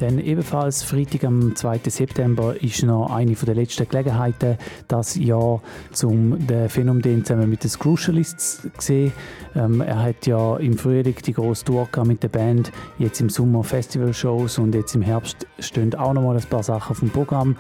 [0.01, 1.81] Dann ebenfalls Freitag am 2.
[1.89, 4.57] September ist noch eine der letzten Gelegenheiten,
[4.89, 5.61] das Jahr
[5.93, 9.13] zum den Phänomen zusammen mit den Crucialists gesehen.
[9.55, 13.63] Ähm, er hat ja im Frühling die grosse Tour mit der Band, jetzt im Sommer
[13.63, 17.57] Festival-Shows und jetzt im Herbst stehen auch noch mal ein paar Sachen auf dem Programm.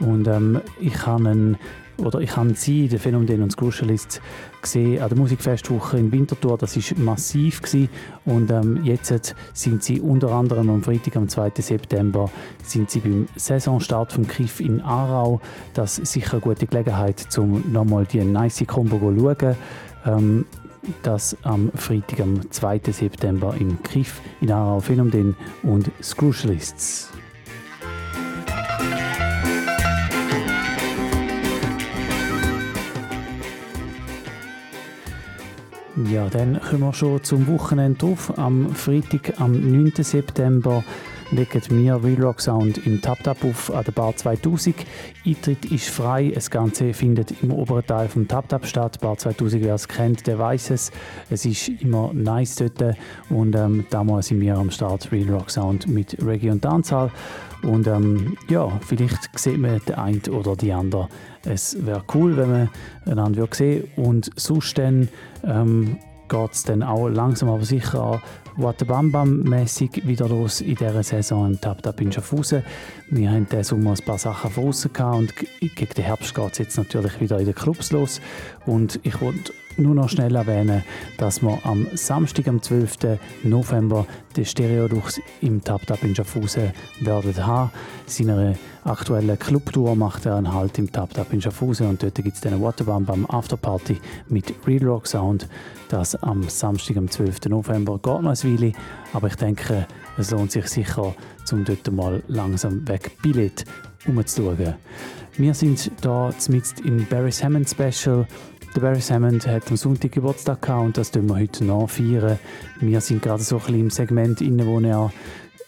[0.00, 1.58] Und ähm, ich habe einen
[1.98, 4.20] oder ich habe sie, den Phänomen und Crucialists,
[4.64, 6.58] gesehen an der Musikfestwoche in Winterthur.
[6.58, 7.88] Das war massiv gewesen.
[8.24, 11.52] und ähm, jetzt sind sie unter anderem am Freitag, am 2.
[11.58, 12.30] September,
[12.62, 15.40] sind sie beim Saisonstart vom Kiff in Aarau.
[15.74, 19.56] Das ist sicher eine gute Gelegenheit, um nochmal die nice Combo zu schauen.
[20.06, 20.46] Ähm,
[21.02, 22.80] das am Freitag, am 2.
[22.90, 27.10] September im Kiff in Aarau Phänomen und Crucialists.
[35.96, 38.36] Ja, dann kommen wir schon zum Wochenende drauf.
[38.36, 39.92] Am Freitag, am 9.
[40.02, 40.82] September,
[41.30, 44.74] legen wir Real Rock Sound im Tap Tap auf an der Bar 2000.
[45.24, 46.32] Eintritt ist frei.
[46.34, 49.00] Das Ganze findet im oberen Teil vom Tap Tap statt.
[49.00, 50.90] Bar 2000, wer es kennt, der weiß es.
[51.30, 52.96] Es ist immer nice dort.
[53.30, 57.12] Und ähm, damals sind wir am Start Real Rock Sound mit Reggae und Dancehall.
[57.62, 61.08] Und ähm, ja, vielleicht sieht man den einen oder die andere.
[61.44, 62.70] Es wäre cool, wenn man
[63.04, 65.08] einander sehen Und sonst dann
[65.44, 68.22] ähm, geht es dann auch langsam aber sicher an
[68.56, 72.62] Watabambam-mässig wieder los in dieser Saison im Tap Tap in Schaffhausen.
[73.10, 76.58] Wir haben diesen Sommer ein paar Sachen draussen gehabt und gegen den Herbst geht es
[76.58, 78.20] jetzt natürlich wieder in den Clubs los.
[78.64, 80.82] Und ich wollte nur noch schnell erwähnen,
[81.18, 83.18] dass wir am Samstag, am 12.
[83.42, 84.06] November,
[84.36, 87.70] den Stereodux im Tap Tap in Schaffhausen werden haben.
[88.06, 92.36] Seine aktuellen Clubtour macht er einen Halt im Tap Tap in Schaffhausen und dort gibt
[92.36, 93.98] es eine Waterbomb am Afterparty
[94.28, 95.48] mit Real Rock Sound.
[95.88, 97.46] Das am Samstag, am 12.
[97.48, 98.72] November geht noch ein Weile,
[99.12, 99.86] aber ich denke,
[100.18, 101.14] es lohnt sich sicher,
[101.52, 103.64] um dort mal langsam weg Billett
[104.06, 104.74] umzuschauen.
[105.36, 108.26] Wir sind hier mitten im Barry Hammond Special
[108.74, 112.38] der Barry Hammond hat am Sonntag Geburtstag gehabt und das tun wir heute noch feiern.
[112.80, 115.12] Wir sind gerade so ein bisschen im Segment inne, wo er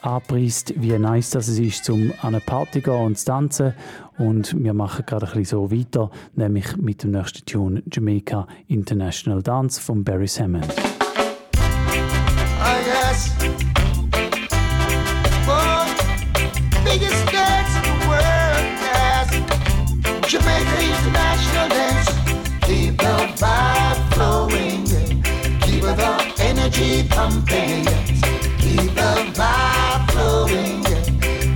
[0.02, 3.74] anpreist, wie nice das ist, um an eine Party zu gehen und zu tanzen.
[4.18, 9.42] Und wir machen gerade ein bisschen so weiter, nämlich mit dem nächsten Tune Jamaica International
[9.42, 10.95] Dance von Barry Hammond.
[26.76, 27.84] Energy pumping,
[28.58, 30.84] keep the vibe flowing,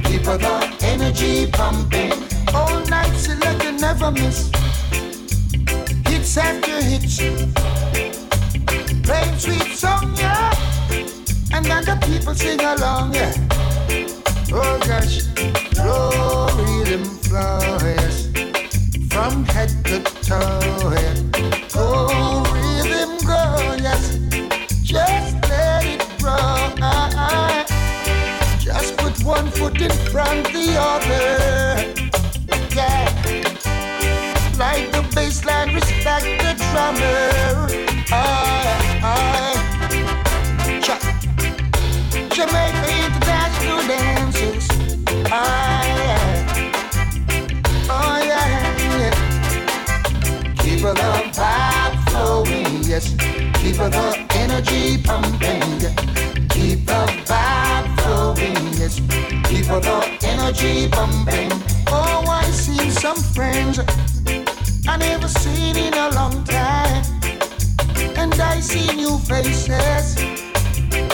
[0.05, 2.13] keep the energy pumping.
[2.55, 4.51] All night selector never miss.
[6.07, 7.19] Hits after hits,
[9.03, 10.55] playing sweet song, yeah,
[11.53, 13.33] and the people sing along, yeah.
[14.53, 15.23] Oh gosh,
[15.75, 18.31] flow rhythm flow, yes
[19.11, 20.93] from head to toe.
[20.95, 21.15] Yeah.
[21.73, 22.50] Go
[29.43, 31.27] one foot in front the other.
[32.77, 33.05] Yeah.
[34.59, 37.23] Like the bassline, respect the drummer.
[38.13, 39.59] Aye, aye.
[40.85, 40.97] Cha.
[42.35, 44.67] Jamaica International Dances.
[45.33, 46.19] Aye,
[47.89, 49.15] Oh yeah, yeah.
[50.61, 50.95] Keep the
[51.37, 53.07] vibe flowing, yes.
[53.61, 55.81] Keep the energy pumping.
[55.81, 55.95] yeah.
[56.51, 57.90] Keep the vibe
[58.39, 59.01] yes.
[59.49, 61.51] Keep the energy pumping.
[61.89, 63.81] Oh, I seen some friends
[64.89, 67.05] I never seen in a long time,
[68.17, 70.17] and I see new faces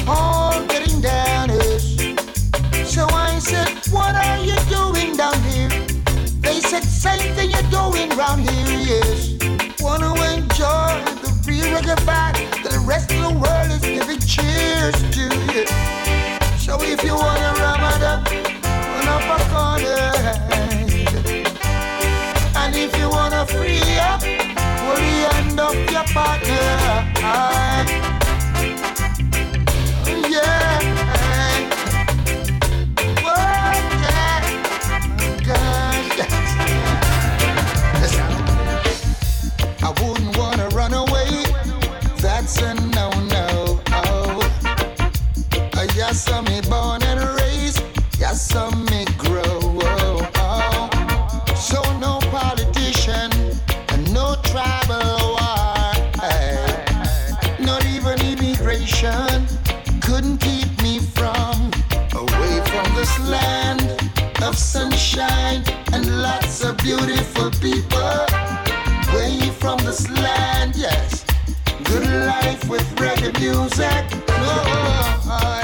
[0.09, 1.97] all getting down this.
[2.85, 5.69] So I said, What are you doing down here?
[6.41, 9.37] They said, Same thing you're doing round here, yes.
[9.81, 14.97] Wanna enjoy the real reggae vibe that the rest of the world is giving cheers
[15.15, 16.06] to, yeah.
[16.67, 20.11] So if you wanna ram it up, run up a corner.
[22.57, 28.06] And if you wanna free up, the end of your partner.
[64.57, 68.17] Of sunshine and lots of beautiful people.
[69.13, 71.25] Away from this land, yes.
[71.85, 74.05] Good life with reggae music.
[74.29, 75.56] No, I, no,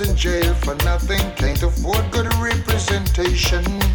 [0.00, 3.87] in jail for nothing, can't afford good representation.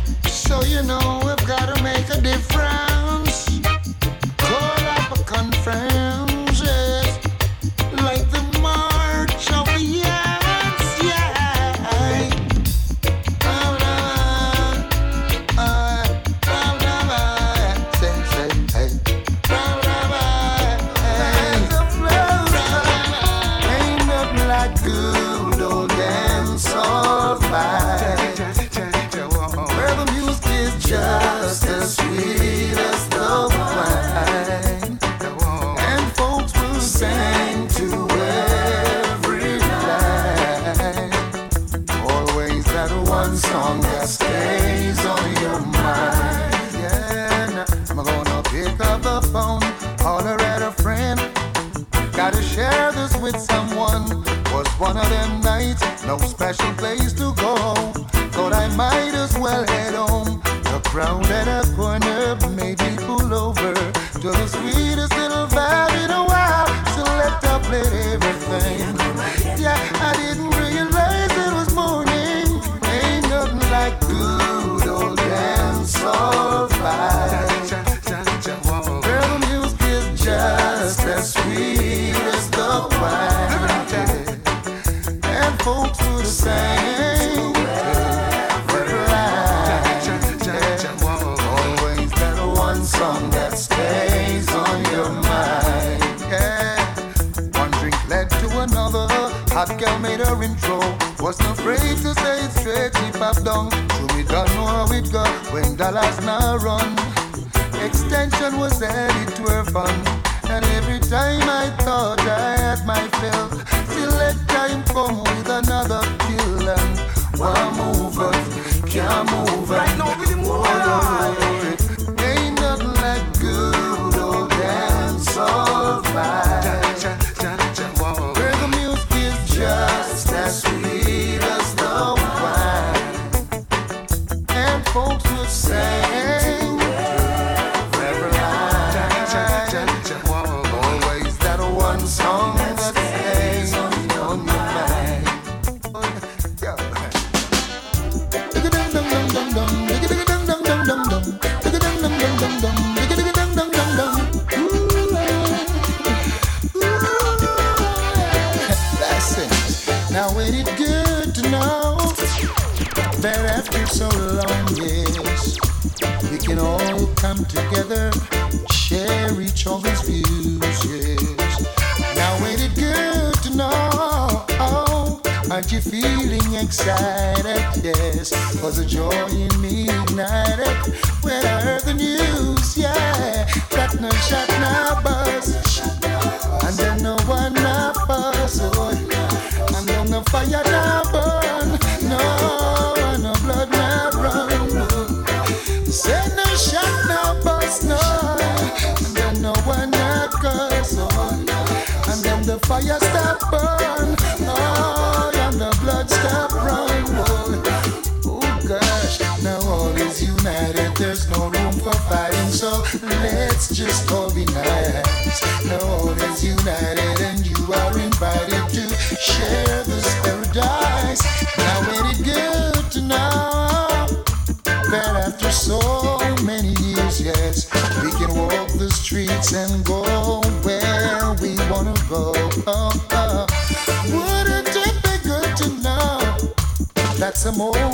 [237.56, 237.94] That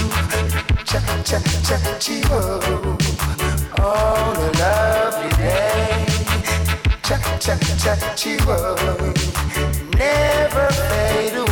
[0.91, 2.59] cha cha cha chivo.
[3.79, 4.35] On oh.
[4.35, 6.05] a lovely day,
[7.01, 8.51] cha cha cha chivo.
[8.51, 9.13] Oh.
[9.97, 11.50] Never fade away.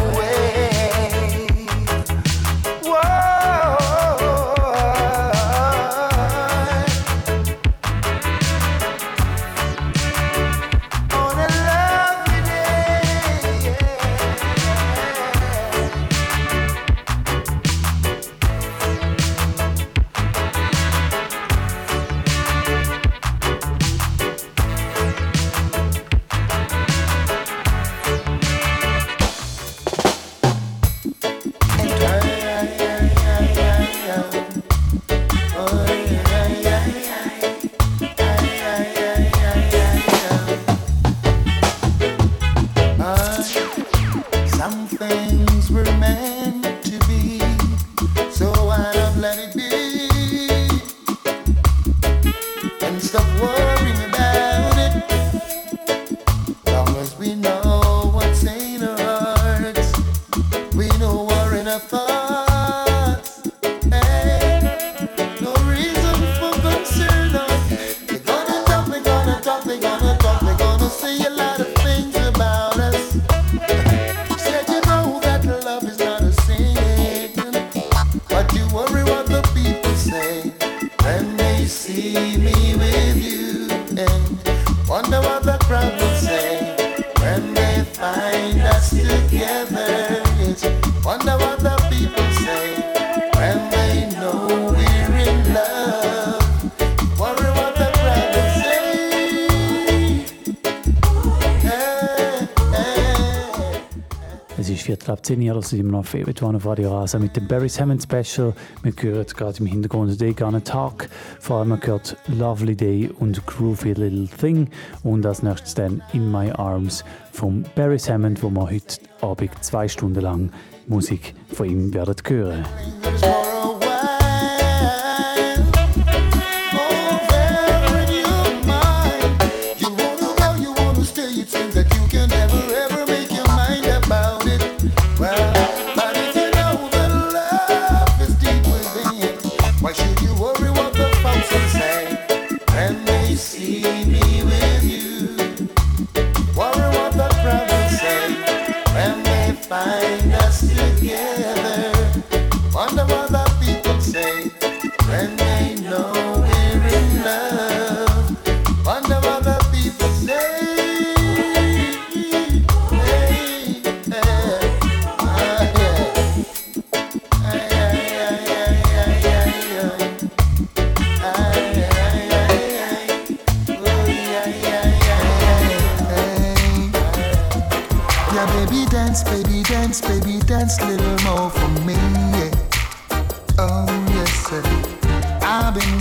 [105.29, 108.51] 10 Jahre sind immer noch Favorite One auf Radio Rasa mit dem Barry Hammond Special.
[108.81, 111.07] Wir hören gerade im Hintergrund Day Gonna Talk.
[111.39, 114.71] Vor allem man hört Lovely Day und Groovy Little Thing.
[115.03, 119.87] Und als nächstes dann In My Arms vom Barry Hammond, wo wir heute Abend zwei
[119.87, 120.49] Stunden lang
[120.87, 122.65] Musik von ihm werden hören.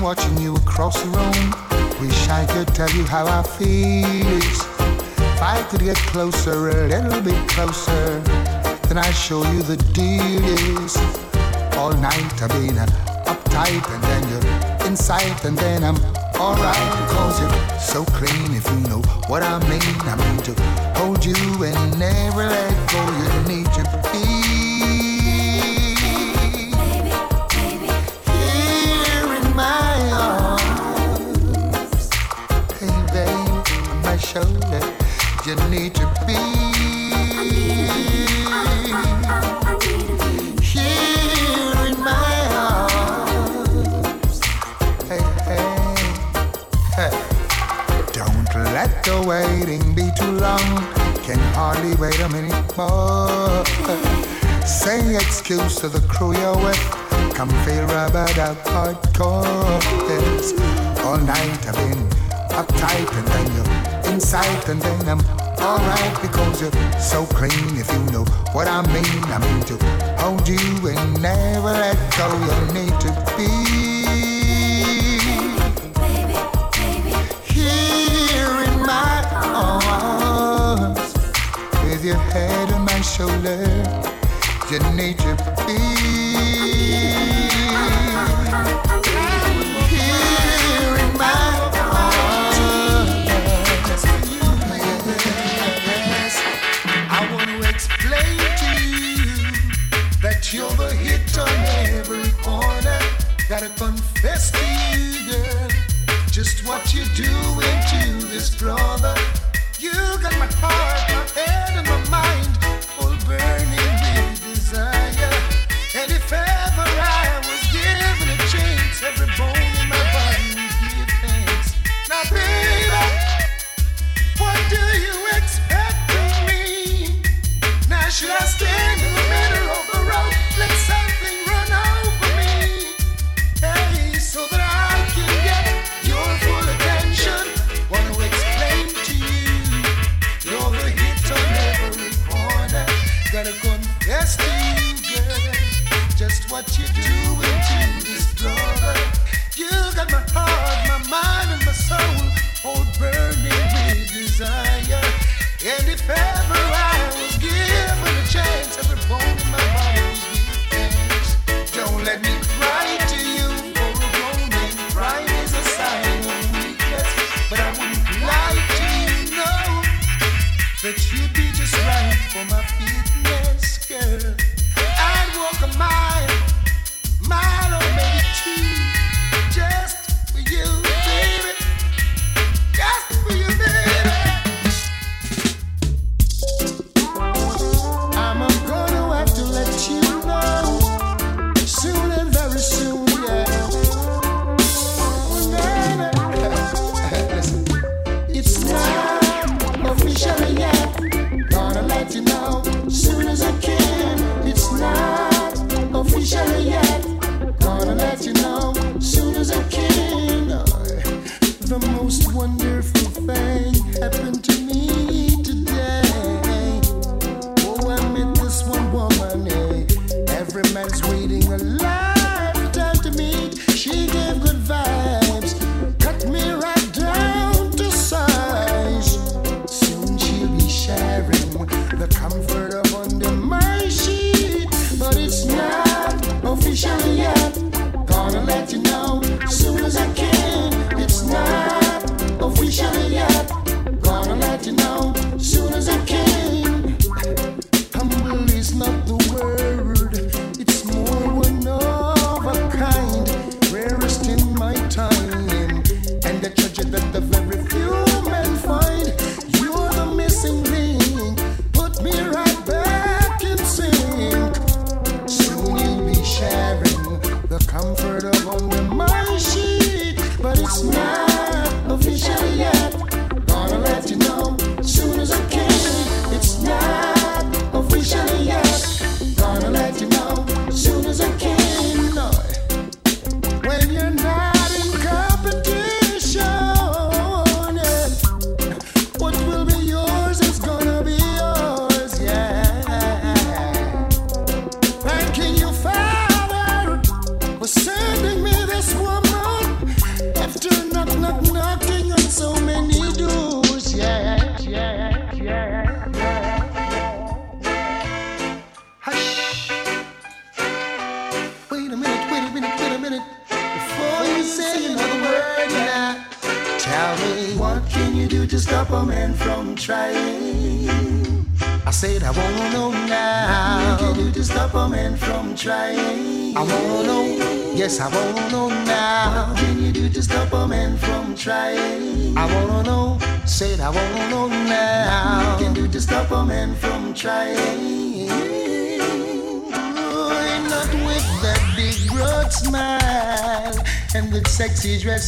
[0.01, 2.01] Watching you across the room.
[2.01, 4.07] Wish I could tell you how I feel.
[4.07, 8.21] If I could get closer, a little bit closer,
[8.89, 10.45] then I'd show you the deal
[10.83, 10.97] is.
[11.77, 12.87] All night I've been uh,
[13.27, 15.97] uptight and then you're inside and then I'm
[16.41, 19.97] alright cause you're so clean if you know what I mean.
[20.03, 20.55] I mean to
[20.99, 21.35] hold you
[21.65, 23.01] and never let go.
[23.23, 24.78] You need to be.
[35.47, 36.35] You need to be.
[40.63, 44.41] Here in my arms,
[45.09, 45.69] hey hey
[46.95, 47.15] hey.
[48.13, 50.69] Don't let the waiting be too long.
[51.25, 53.65] Can hardly wait a minute more.
[54.65, 56.81] Say excuse to the crew you're with.
[57.35, 59.83] Come feel rubbed up hardcore.
[61.05, 62.09] All night I've been
[62.51, 65.21] uptight and then you're inside and then I'm
[65.61, 69.25] alright because you're so clean if you know what I mean.
[69.25, 69.77] I mean to
[70.19, 72.29] hold you and never let go.
[72.49, 73.49] You need to be.
[77.55, 81.15] Here in my arms,
[81.85, 83.61] with your head on my shoulder,
[84.71, 85.37] you need to
[85.67, 86.28] be.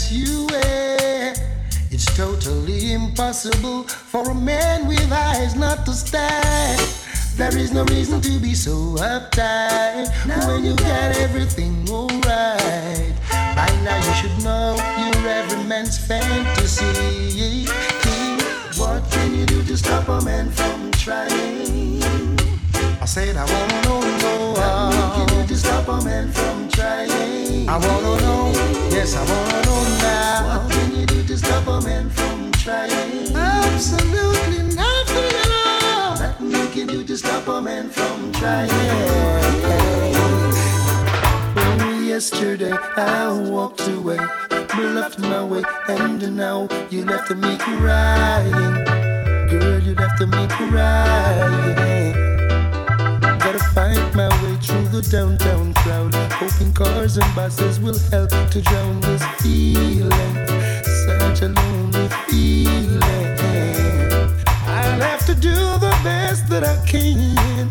[0.01, 1.35] Sexy you wear.
[1.91, 6.81] It's totally impossible for a man with eyes not to stand.
[7.37, 10.09] There is no reason to be so uptight
[10.47, 11.80] when you got everything
[42.73, 44.19] I walked away,
[44.79, 48.85] left my way, and now you left me crying.
[49.49, 52.13] Girl, you left me crying.
[53.41, 56.15] Gotta find my way through the downtown crowd.
[56.35, 60.47] Hoping cars and buses will help to drown this feeling.
[60.85, 63.01] Such a lonely feeling.
[64.67, 67.71] I'll have to do the best that I can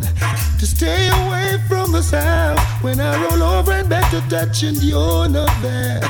[0.60, 2.60] to stay away from the sound.
[2.82, 6.02] When I roll over and back to touch and you're not there.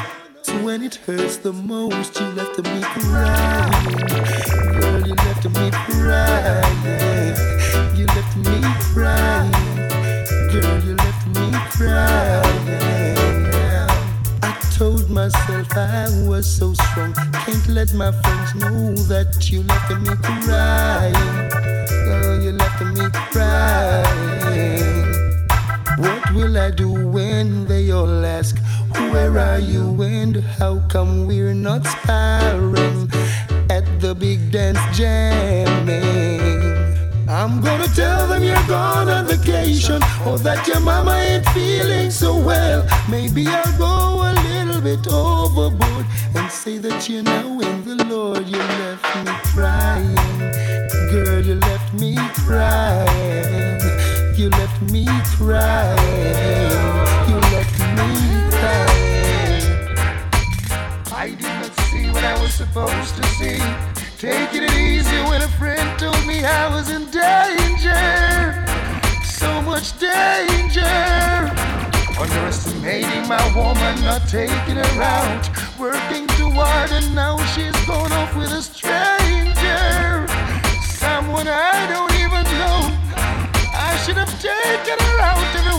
[0.42, 3.96] So when it hurts the most, you left me crying.
[4.74, 7.36] Girl, you left me crying.
[7.96, 8.60] You left me
[8.90, 9.52] crying.
[10.50, 12.70] Girl, you left me crying.
[14.42, 17.14] I told myself I was so strong.
[17.44, 20.10] Can't let my friends know that you left me
[20.42, 21.59] crying.
[28.00, 28.56] All ask,
[29.12, 33.10] Where are you and how come we're not sparring
[33.68, 36.40] at the big dance jamming?
[37.28, 42.38] I'm gonna tell them you're gone on vacation or that your mama ain't feeling so
[42.38, 42.86] well.
[43.08, 43.94] Maybe I'll go
[44.30, 48.48] a little bit overboard and say that you're now in the Lord.
[48.48, 50.16] You left me crying,
[51.12, 53.80] girl, you left me crying.
[54.36, 55.06] You left me
[55.36, 57.19] crying.
[62.72, 63.58] Supposed to see.
[64.16, 68.06] Taking it easy when a friend told me I was in danger.
[69.24, 70.94] So much danger.
[72.16, 75.50] Underestimating my woman, not taking her out.
[75.80, 80.28] Working too hard, and now she's gone off with a stranger.
[81.02, 82.80] Someone I don't even know.
[83.74, 85.78] I should have taken her out every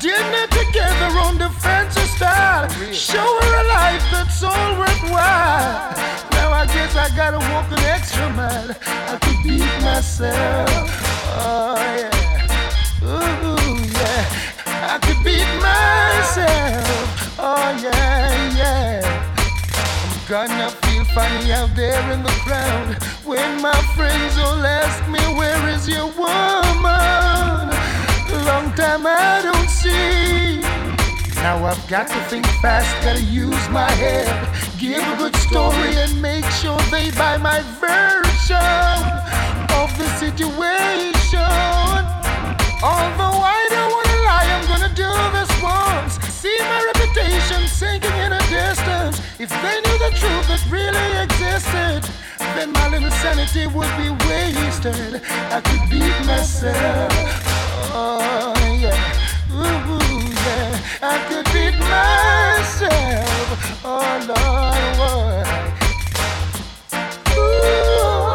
[0.00, 2.68] Dinner together on the fancy style.
[2.92, 5.94] Show her a life that's all worthwhile.
[6.32, 8.70] Now I guess I gotta walk an extra mile.
[9.12, 10.68] I could beat myself.
[11.38, 13.04] Oh yeah.
[13.04, 14.52] Ooh yeah.
[14.92, 17.38] I could beat myself.
[17.38, 19.22] Oh yeah, yeah.
[20.04, 25.20] I'm gonna feel funny out there in the crowd when my friends all ask me,
[25.38, 27.31] Where is your woman?
[28.44, 30.60] Long time I don't see.
[31.42, 34.26] Now I've got to think fast, gotta use my head.
[34.78, 38.98] Give a good story and make sure they buy my version
[39.78, 41.38] of the situation.
[42.82, 46.18] Although I don't wanna lie, I'm gonna do this once.
[46.34, 49.20] See my reputation sinking in a distance.
[49.38, 52.01] If they knew the truth that really existed,
[52.56, 55.22] then my little sanity would be wasted.
[55.50, 57.12] I could beat myself.
[57.94, 59.52] Oh yeah.
[59.52, 60.80] Ooh, yeah.
[61.02, 63.46] I could beat myself.
[63.84, 65.46] Oh Lord, what?
[67.38, 68.34] Ooh,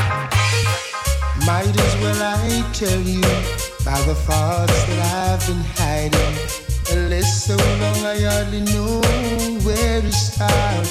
[1.46, 3.51] Might as well I tell you
[3.92, 6.34] by the thoughts that I've been hiding.
[6.92, 9.00] A list so long I hardly know
[9.66, 10.88] where to start.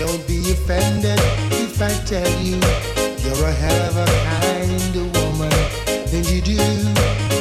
[0.00, 1.20] Don't be offended
[1.62, 2.58] if I tell you
[3.22, 5.54] you're a hell of a kind of woman.
[6.10, 6.58] Then you do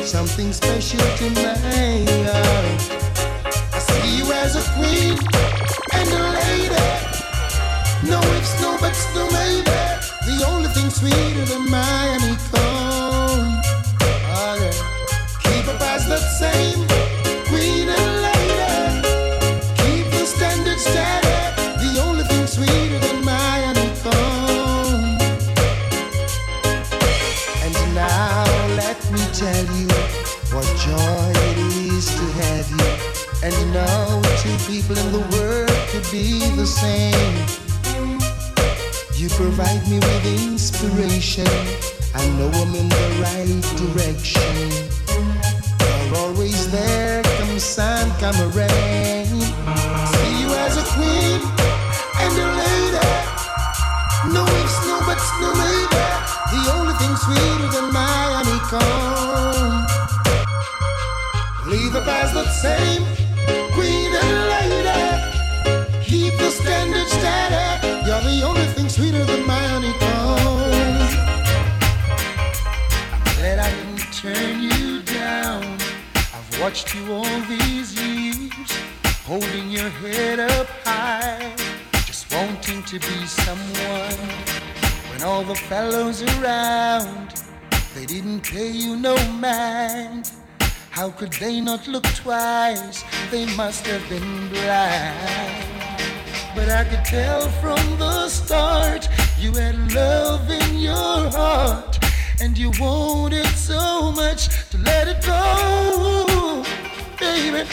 [0.06, 2.80] something special to my heart.
[3.78, 5.18] I see you as a queen
[5.98, 6.88] and a lady.
[8.12, 9.80] No ifs, no buts, no maybe.
[10.30, 12.29] The only thing sweeter than Miami
[33.42, 34.40] I know I'm
[34.90, 37.46] in the world to be the same.
[39.16, 41.48] You provide me with inspiration.
[42.14, 45.09] I know when my right direction.
[46.40, 49.28] Always there, come sun, come rain.
[49.28, 51.42] See you as a queen
[52.24, 53.08] and a lady.
[54.34, 56.06] No ifs, no buts, no maybe.
[56.54, 59.84] The only thing sweeter than my honeycomb.
[61.70, 63.04] Leave the past the same,
[63.74, 64.99] queen and lady.
[76.70, 78.72] Watched you all these years,
[79.26, 81.52] holding your head up high,
[82.06, 84.30] just wanting to be someone.
[85.10, 87.34] When all the fellows around,
[87.96, 90.32] they didn't pay you no mind.
[90.92, 93.04] How could they not look twice?
[93.32, 95.66] They must have been blind.
[96.54, 99.10] But I could tell from the start
[99.40, 101.98] you had love in your heart,
[102.40, 106.29] and you wanted so much to let it go,
[107.30, 107.70] baby.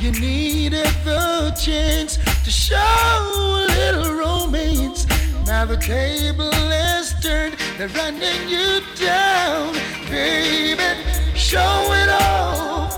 [0.00, 5.06] You needed the chance to show a little romance.
[5.46, 9.74] Now the table has turned, they're running you down,
[10.08, 10.90] baby.
[11.34, 12.90] Show it off.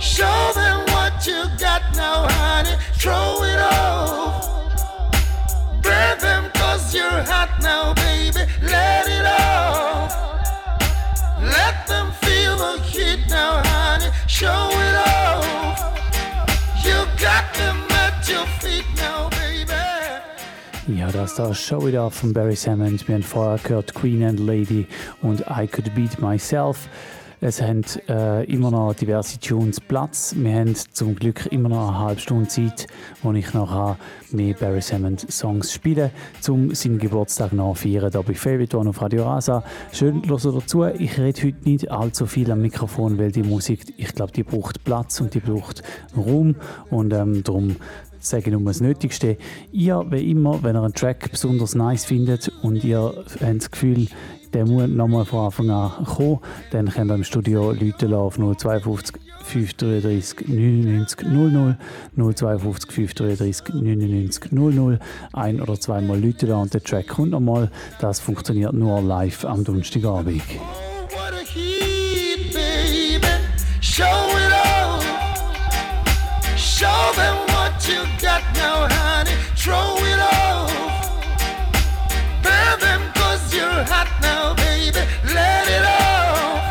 [0.00, 2.76] Show them what you got now, honey.
[3.00, 4.34] Throw it off.
[5.82, 8.42] Breathe them cause you're hot now, baby.
[8.62, 10.10] Let it off.
[11.56, 12.12] Let them
[12.58, 13.62] the heat now.
[14.26, 15.16] Show it off.
[22.06, 23.08] Off von Beres Hammond.
[23.08, 24.86] Wir haben vorher gehört Queen and Lady
[25.22, 26.88] und I Could Beat Myself.
[27.38, 30.34] Es haben äh, immer noch diverse Tunes Platz.
[30.38, 32.86] Wir haben zum Glück immer noch eine halbe Stunde Zeit,
[33.22, 33.98] wo ich noch habe,
[34.30, 36.10] mehr Barry Sammons Songs spielen
[36.48, 38.10] um seinen Geburtstag noch feiern.
[38.10, 39.62] Hier bei Favorite One auf Radio Rasa.
[39.92, 40.84] Schön, hört dazu.
[40.84, 44.82] Ich rede heute nicht allzu viel am Mikrofon, weil die Musik, ich glaube, die braucht
[44.84, 45.82] Platz und die braucht
[46.16, 46.54] Raum.
[46.88, 47.76] Und ähm, darum
[48.18, 49.36] sage nur das Nötigste.
[49.72, 54.08] Ihr, wie immer, wenn ihr einen Track besonders nice findet und ihr habt das Gefühl,
[54.52, 56.38] der muss nochmal von Anfang an kommen,
[56.70, 61.76] dann könnt ihr im Studio Leute auf 052 533 99 00
[62.16, 64.98] 052 533 99 00
[65.32, 67.70] ein- oder zweimal Leute und der Track kommt nochmal.
[68.00, 70.42] Das funktioniert nur live am Donnerstagabend.
[73.80, 75.04] Show it off.
[76.56, 79.30] Show them what you got now, honey.
[79.56, 80.05] Throw
[84.28, 85.02] now, baby.
[85.38, 86.62] Let it off.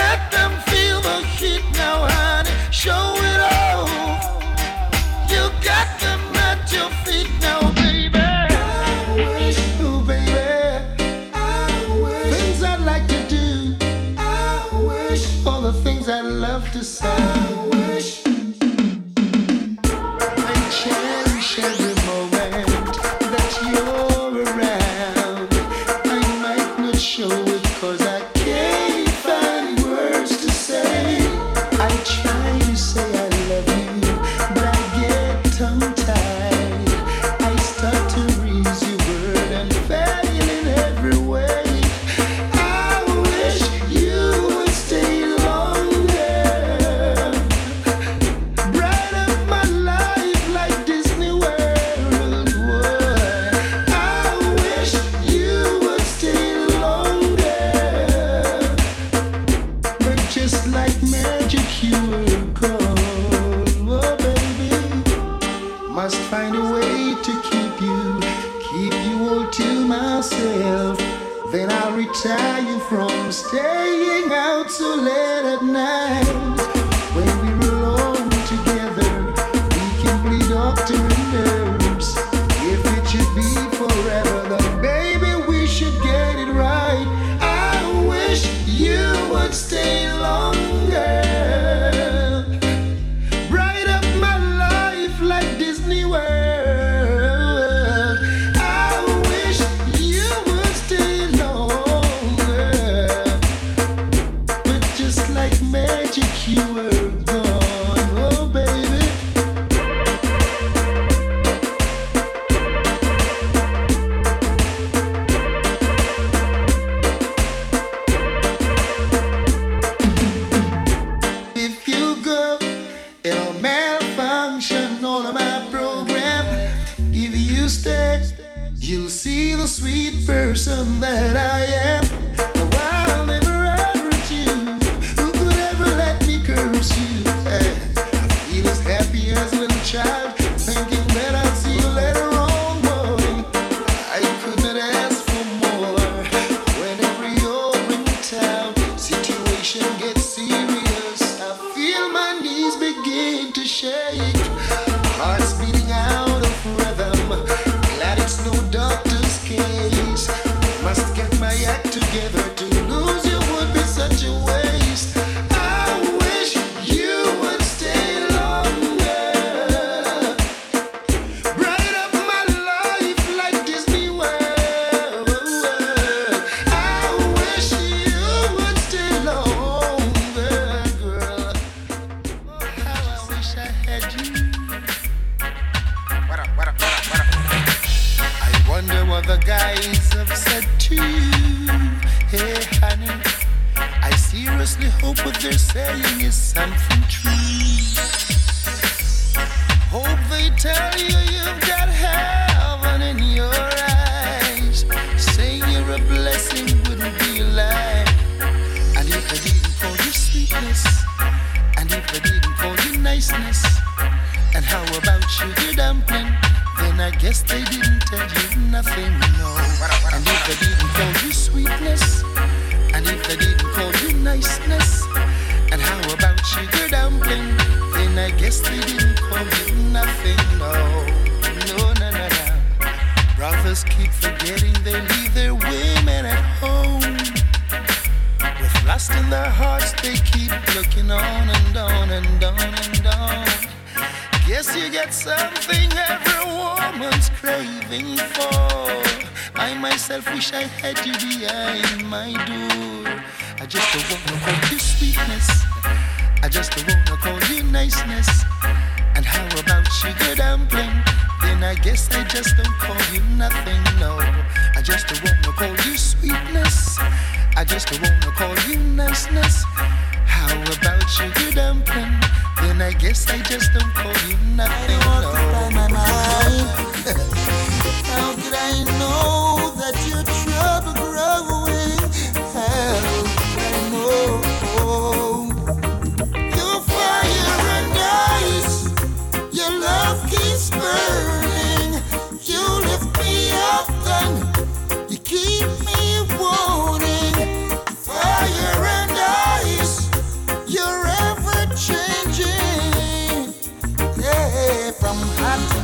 [0.00, 2.52] Let them feel the heat now, honey.
[2.82, 3.19] Show
[72.90, 76.19] from staying out so late at night.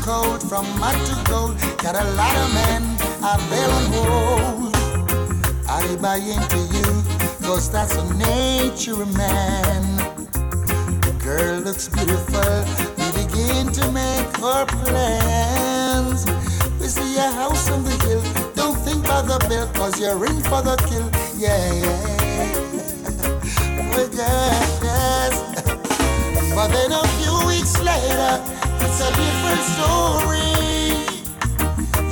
[0.06, 1.58] cold, from mud to gold.
[1.82, 2.82] Got a lot of men
[3.30, 4.74] I bail on hold.
[5.68, 6.88] I buy into you,
[7.44, 9.82] cause that's the nature of man.
[11.06, 12.54] The girl looks beautiful,
[12.98, 16.24] we begin to make our plans.
[16.80, 18.22] We see a house on the hill,
[18.54, 21.08] don't think about the bill, cause you're in for the kill.
[21.36, 22.46] Yeah, yeah.
[23.96, 24.76] we got.
[26.56, 28.55] But then a few weeks later,
[28.98, 30.56] it's a different story.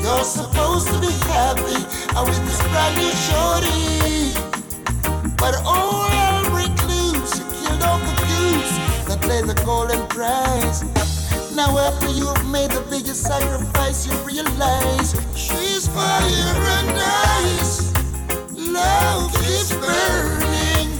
[0.02, 1.80] You're supposed to be happy
[2.14, 4.36] I'm with this brand new shorty.
[5.38, 8.76] But all our recluse killed off the goose
[9.08, 10.84] that play the golden prize.
[11.54, 16.98] Now after you've made the biggest sacrifice, you realize she's fire and
[17.48, 17.92] ice.
[18.52, 20.90] Love is burning.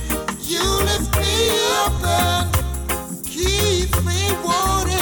[0.41, 1.51] You lift me
[1.85, 4.94] up and keep me warm.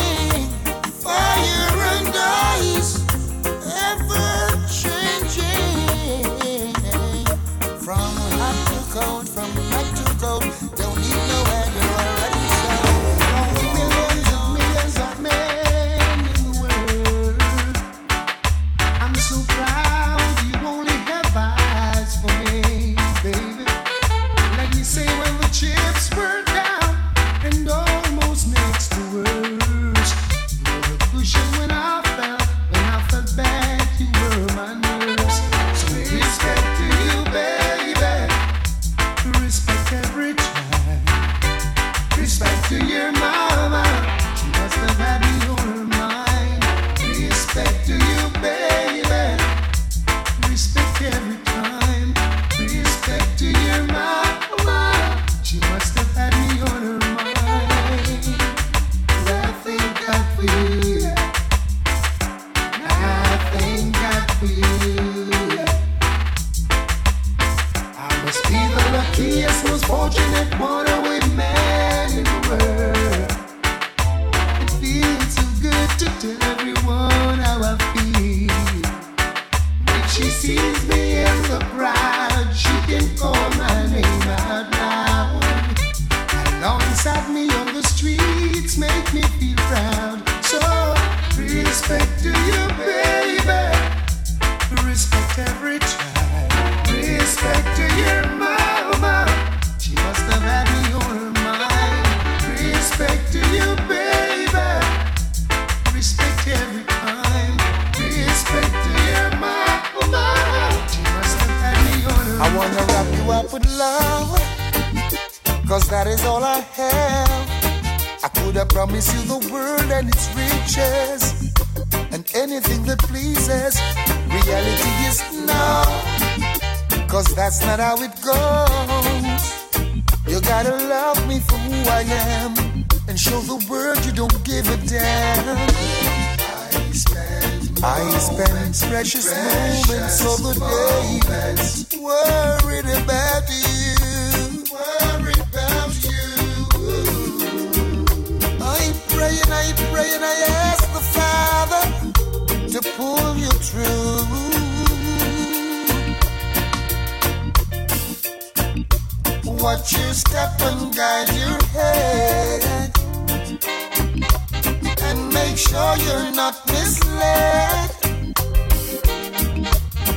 [165.52, 167.90] make sure you're not misled.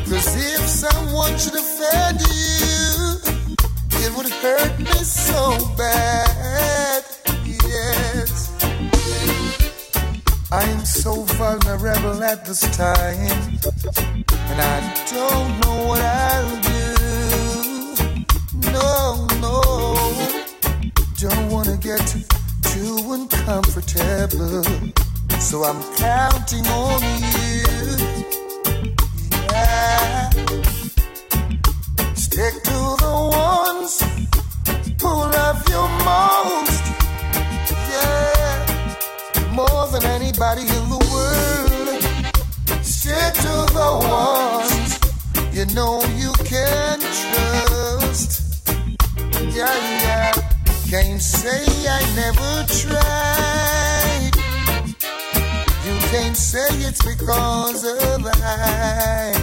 [0.08, 3.20] Cause if someone should offend you,
[4.04, 7.04] it would hurt me so bad.
[7.44, 8.54] Yes.
[10.54, 13.60] I am so vulnerable at this time,
[14.50, 14.80] and I
[15.12, 16.88] don't know what I'll do.
[18.72, 19.56] No, no,
[21.20, 22.06] don't wanna get
[22.62, 25.05] too uncomfortable.
[25.46, 27.62] So I'm counting on you.
[29.52, 30.30] Yeah.
[32.16, 34.02] Stick to the ones
[35.00, 36.84] who love you most.
[37.94, 38.56] Yeah.
[39.54, 42.04] More than anybody in the world.
[42.84, 45.00] Stick to the ones
[45.54, 48.68] you know you can trust.
[49.56, 50.32] Yeah, yeah.
[50.90, 53.85] Can't say I never tried
[56.18, 59.34] can't say it's because of I.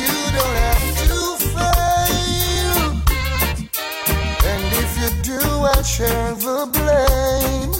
[0.00, 1.22] You don't have to
[1.54, 2.80] fail.
[4.50, 5.40] And if you do,
[5.74, 7.72] I share the blame.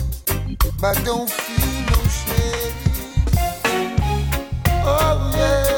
[0.80, 2.76] But don't feel no shame.
[4.84, 5.71] Oh, yeah.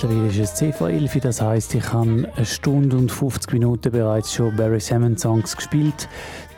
[0.00, 3.90] Mittlerweile ist es 10 vor 11, das heisst, ich habe eine Stunde und 50 Minuten
[3.90, 6.08] bereits schon Barry Salmon Songs gespielt.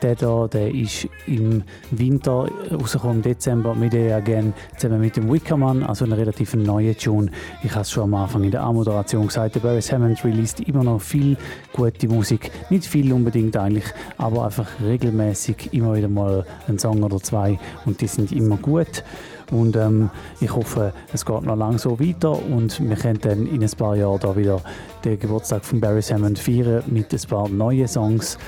[0.02, 5.32] Der hier, der ist im Winter rausgekommen, im Dezember mit der Again, zusammen mit dem
[5.32, 7.30] Wickerman, also ein relativ neuer Tune.
[7.62, 10.84] Ich habe es schon am Anfang in der A-Moderation gesagt, der Barry Hammond released immer
[10.84, 11.38] noch viel
[11.72, 12.50] gute Musik.
[12.68, 13.86] Nicht viel unbedingt eigentlich,
[14.18, 19.02] aber einfach regelmäßig immer wieder mal ein Song oder zwei und die sind immer gut.
[19.50, 20.10] Und ähm,
[20.40, 23.96] ich hoffe, es geht noch lange so weiter und wir können dann in ein paar
[23.96, 24.60] Jahren da wieder
[25.04, 28.38] den Geburtstag von Barry Hammond feiern mit ein paar neuen Songs.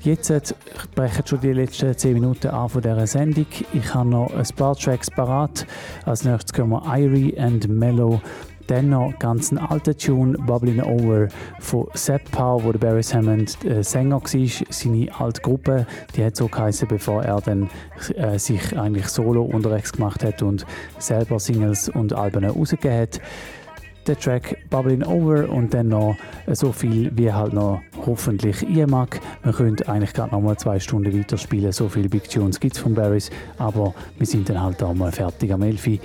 [0.00, 0.40] Jetzt äh,
[0.94, 3.46] brechen schon die letzten 10 Minuten an von dieser Sendung.
[3.72, 5.66] Ich habe noch ein paar Tracks parat.
[6.04, 8.20] Als nächstes kommen wir Irie and Mellow.
[8.66, 11.28] Dann noch ganz einen alten Tune, Bubbling Over,
[11.60, 14.56] von Sepp Power, wo der Barry Hammond äh, Sänger war.
[14.70, 17.70] Seine alte Gruppe, die hat so geheißen, bevor er dann
[18.14, 20.66] äh, sich eigentlich solo unterwegs gemacht hat und
[20.98, 23.20] selber Singles und Alben rausgegeben hat
[24.06, 26.16] der Track Bubbling Over und dann noch
[26.52, 29.20] so viel, wie halt noch hoffentlich ihr mag.
[29.42, 32.82] Wir können eigentlich gerade noch mal zwei Stunden weiterspielen, so viele Big Tunes gibt es
[32.82, 36.00] von Barrys, aber wir sind dann halt auch mal fertig am Elfi.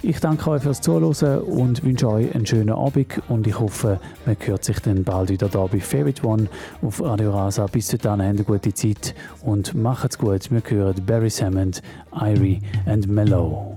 [0.00, 4.36] Ich danke euch fürs Zuhören und wünsche euch einen schönen Abend und ich hoffe, man
[4.38, 6.48] hört sich dann bald wieder da bei Favorite One
[6.82, 7.66] auf Radio Rasa.
[7.66, 10.52] Bis dahin, habt eine gute Zeit und macht's gut.
[10.52, 13.76] Wir hören Barry Hammond, Irie and Mellow.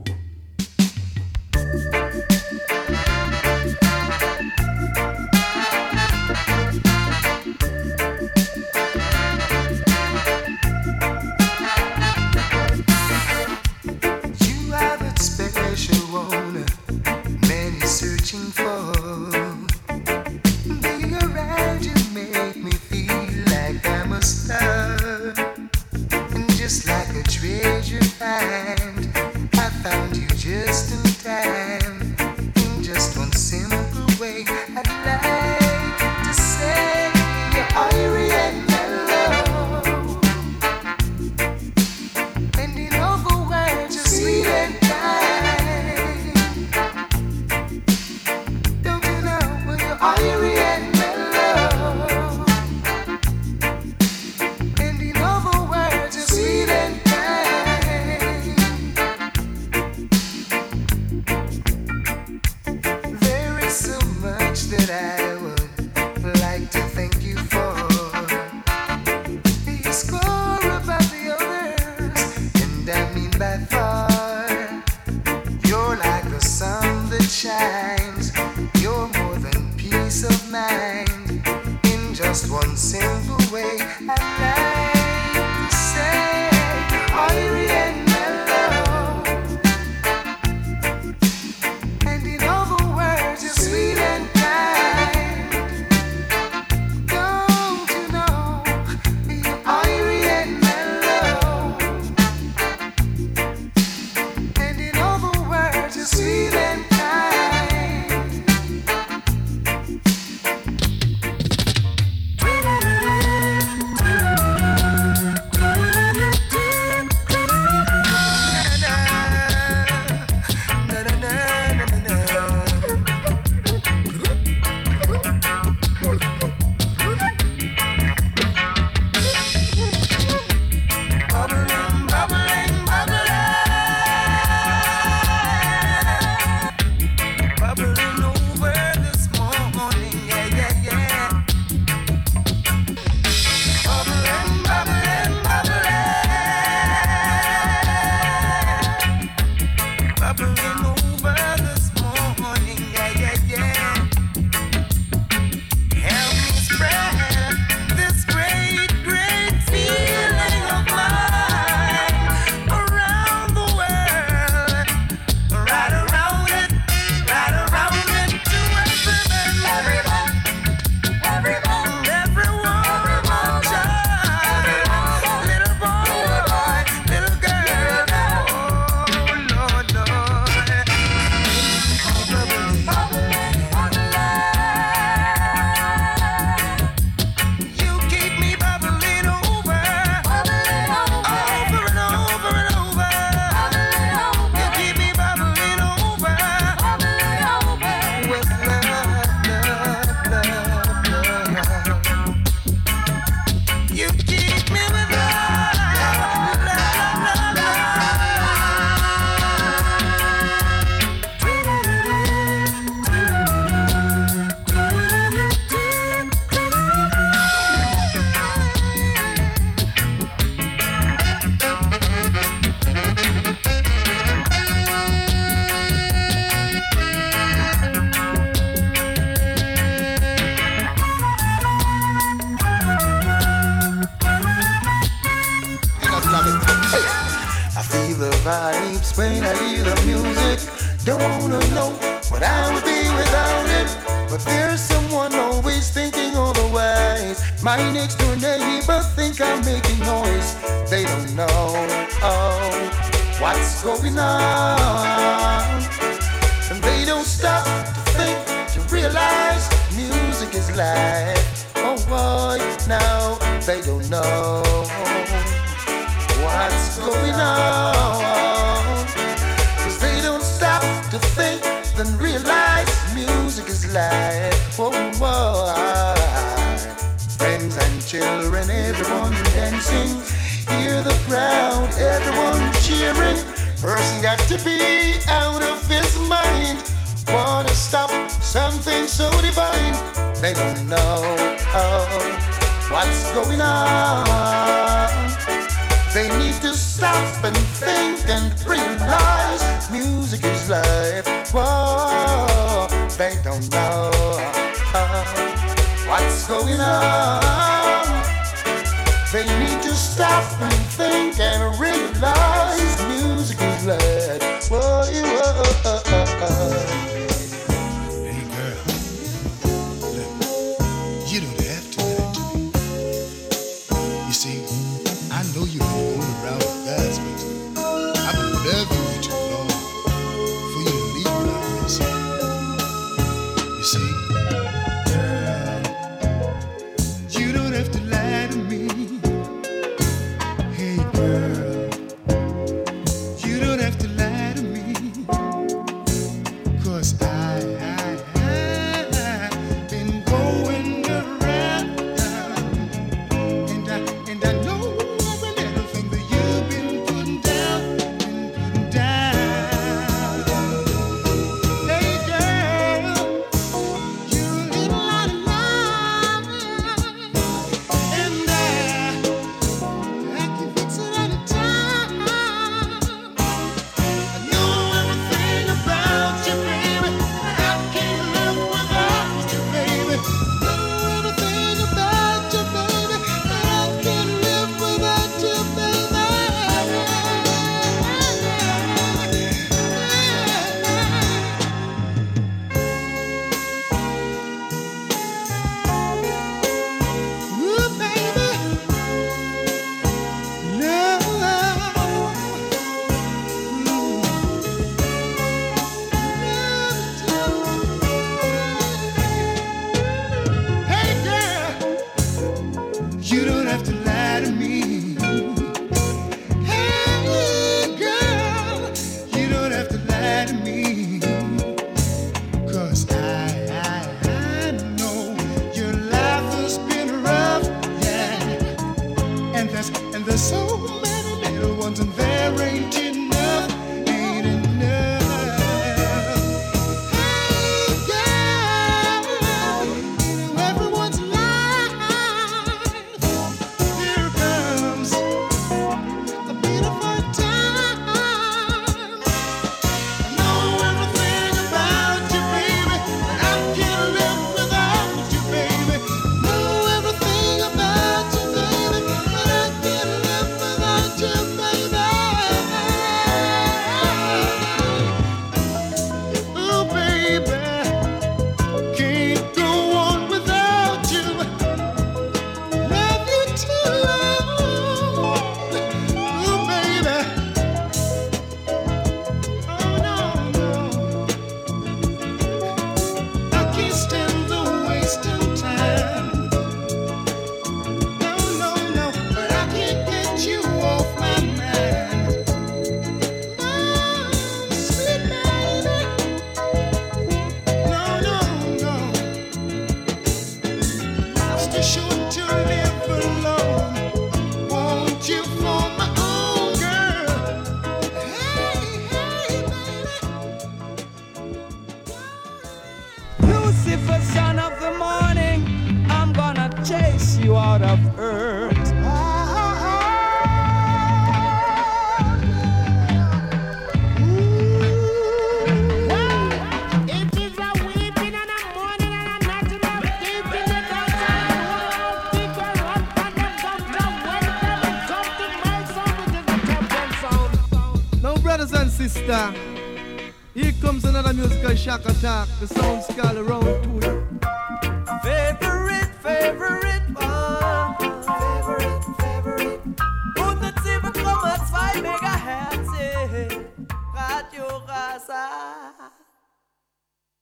[333.82, 334.21] You see,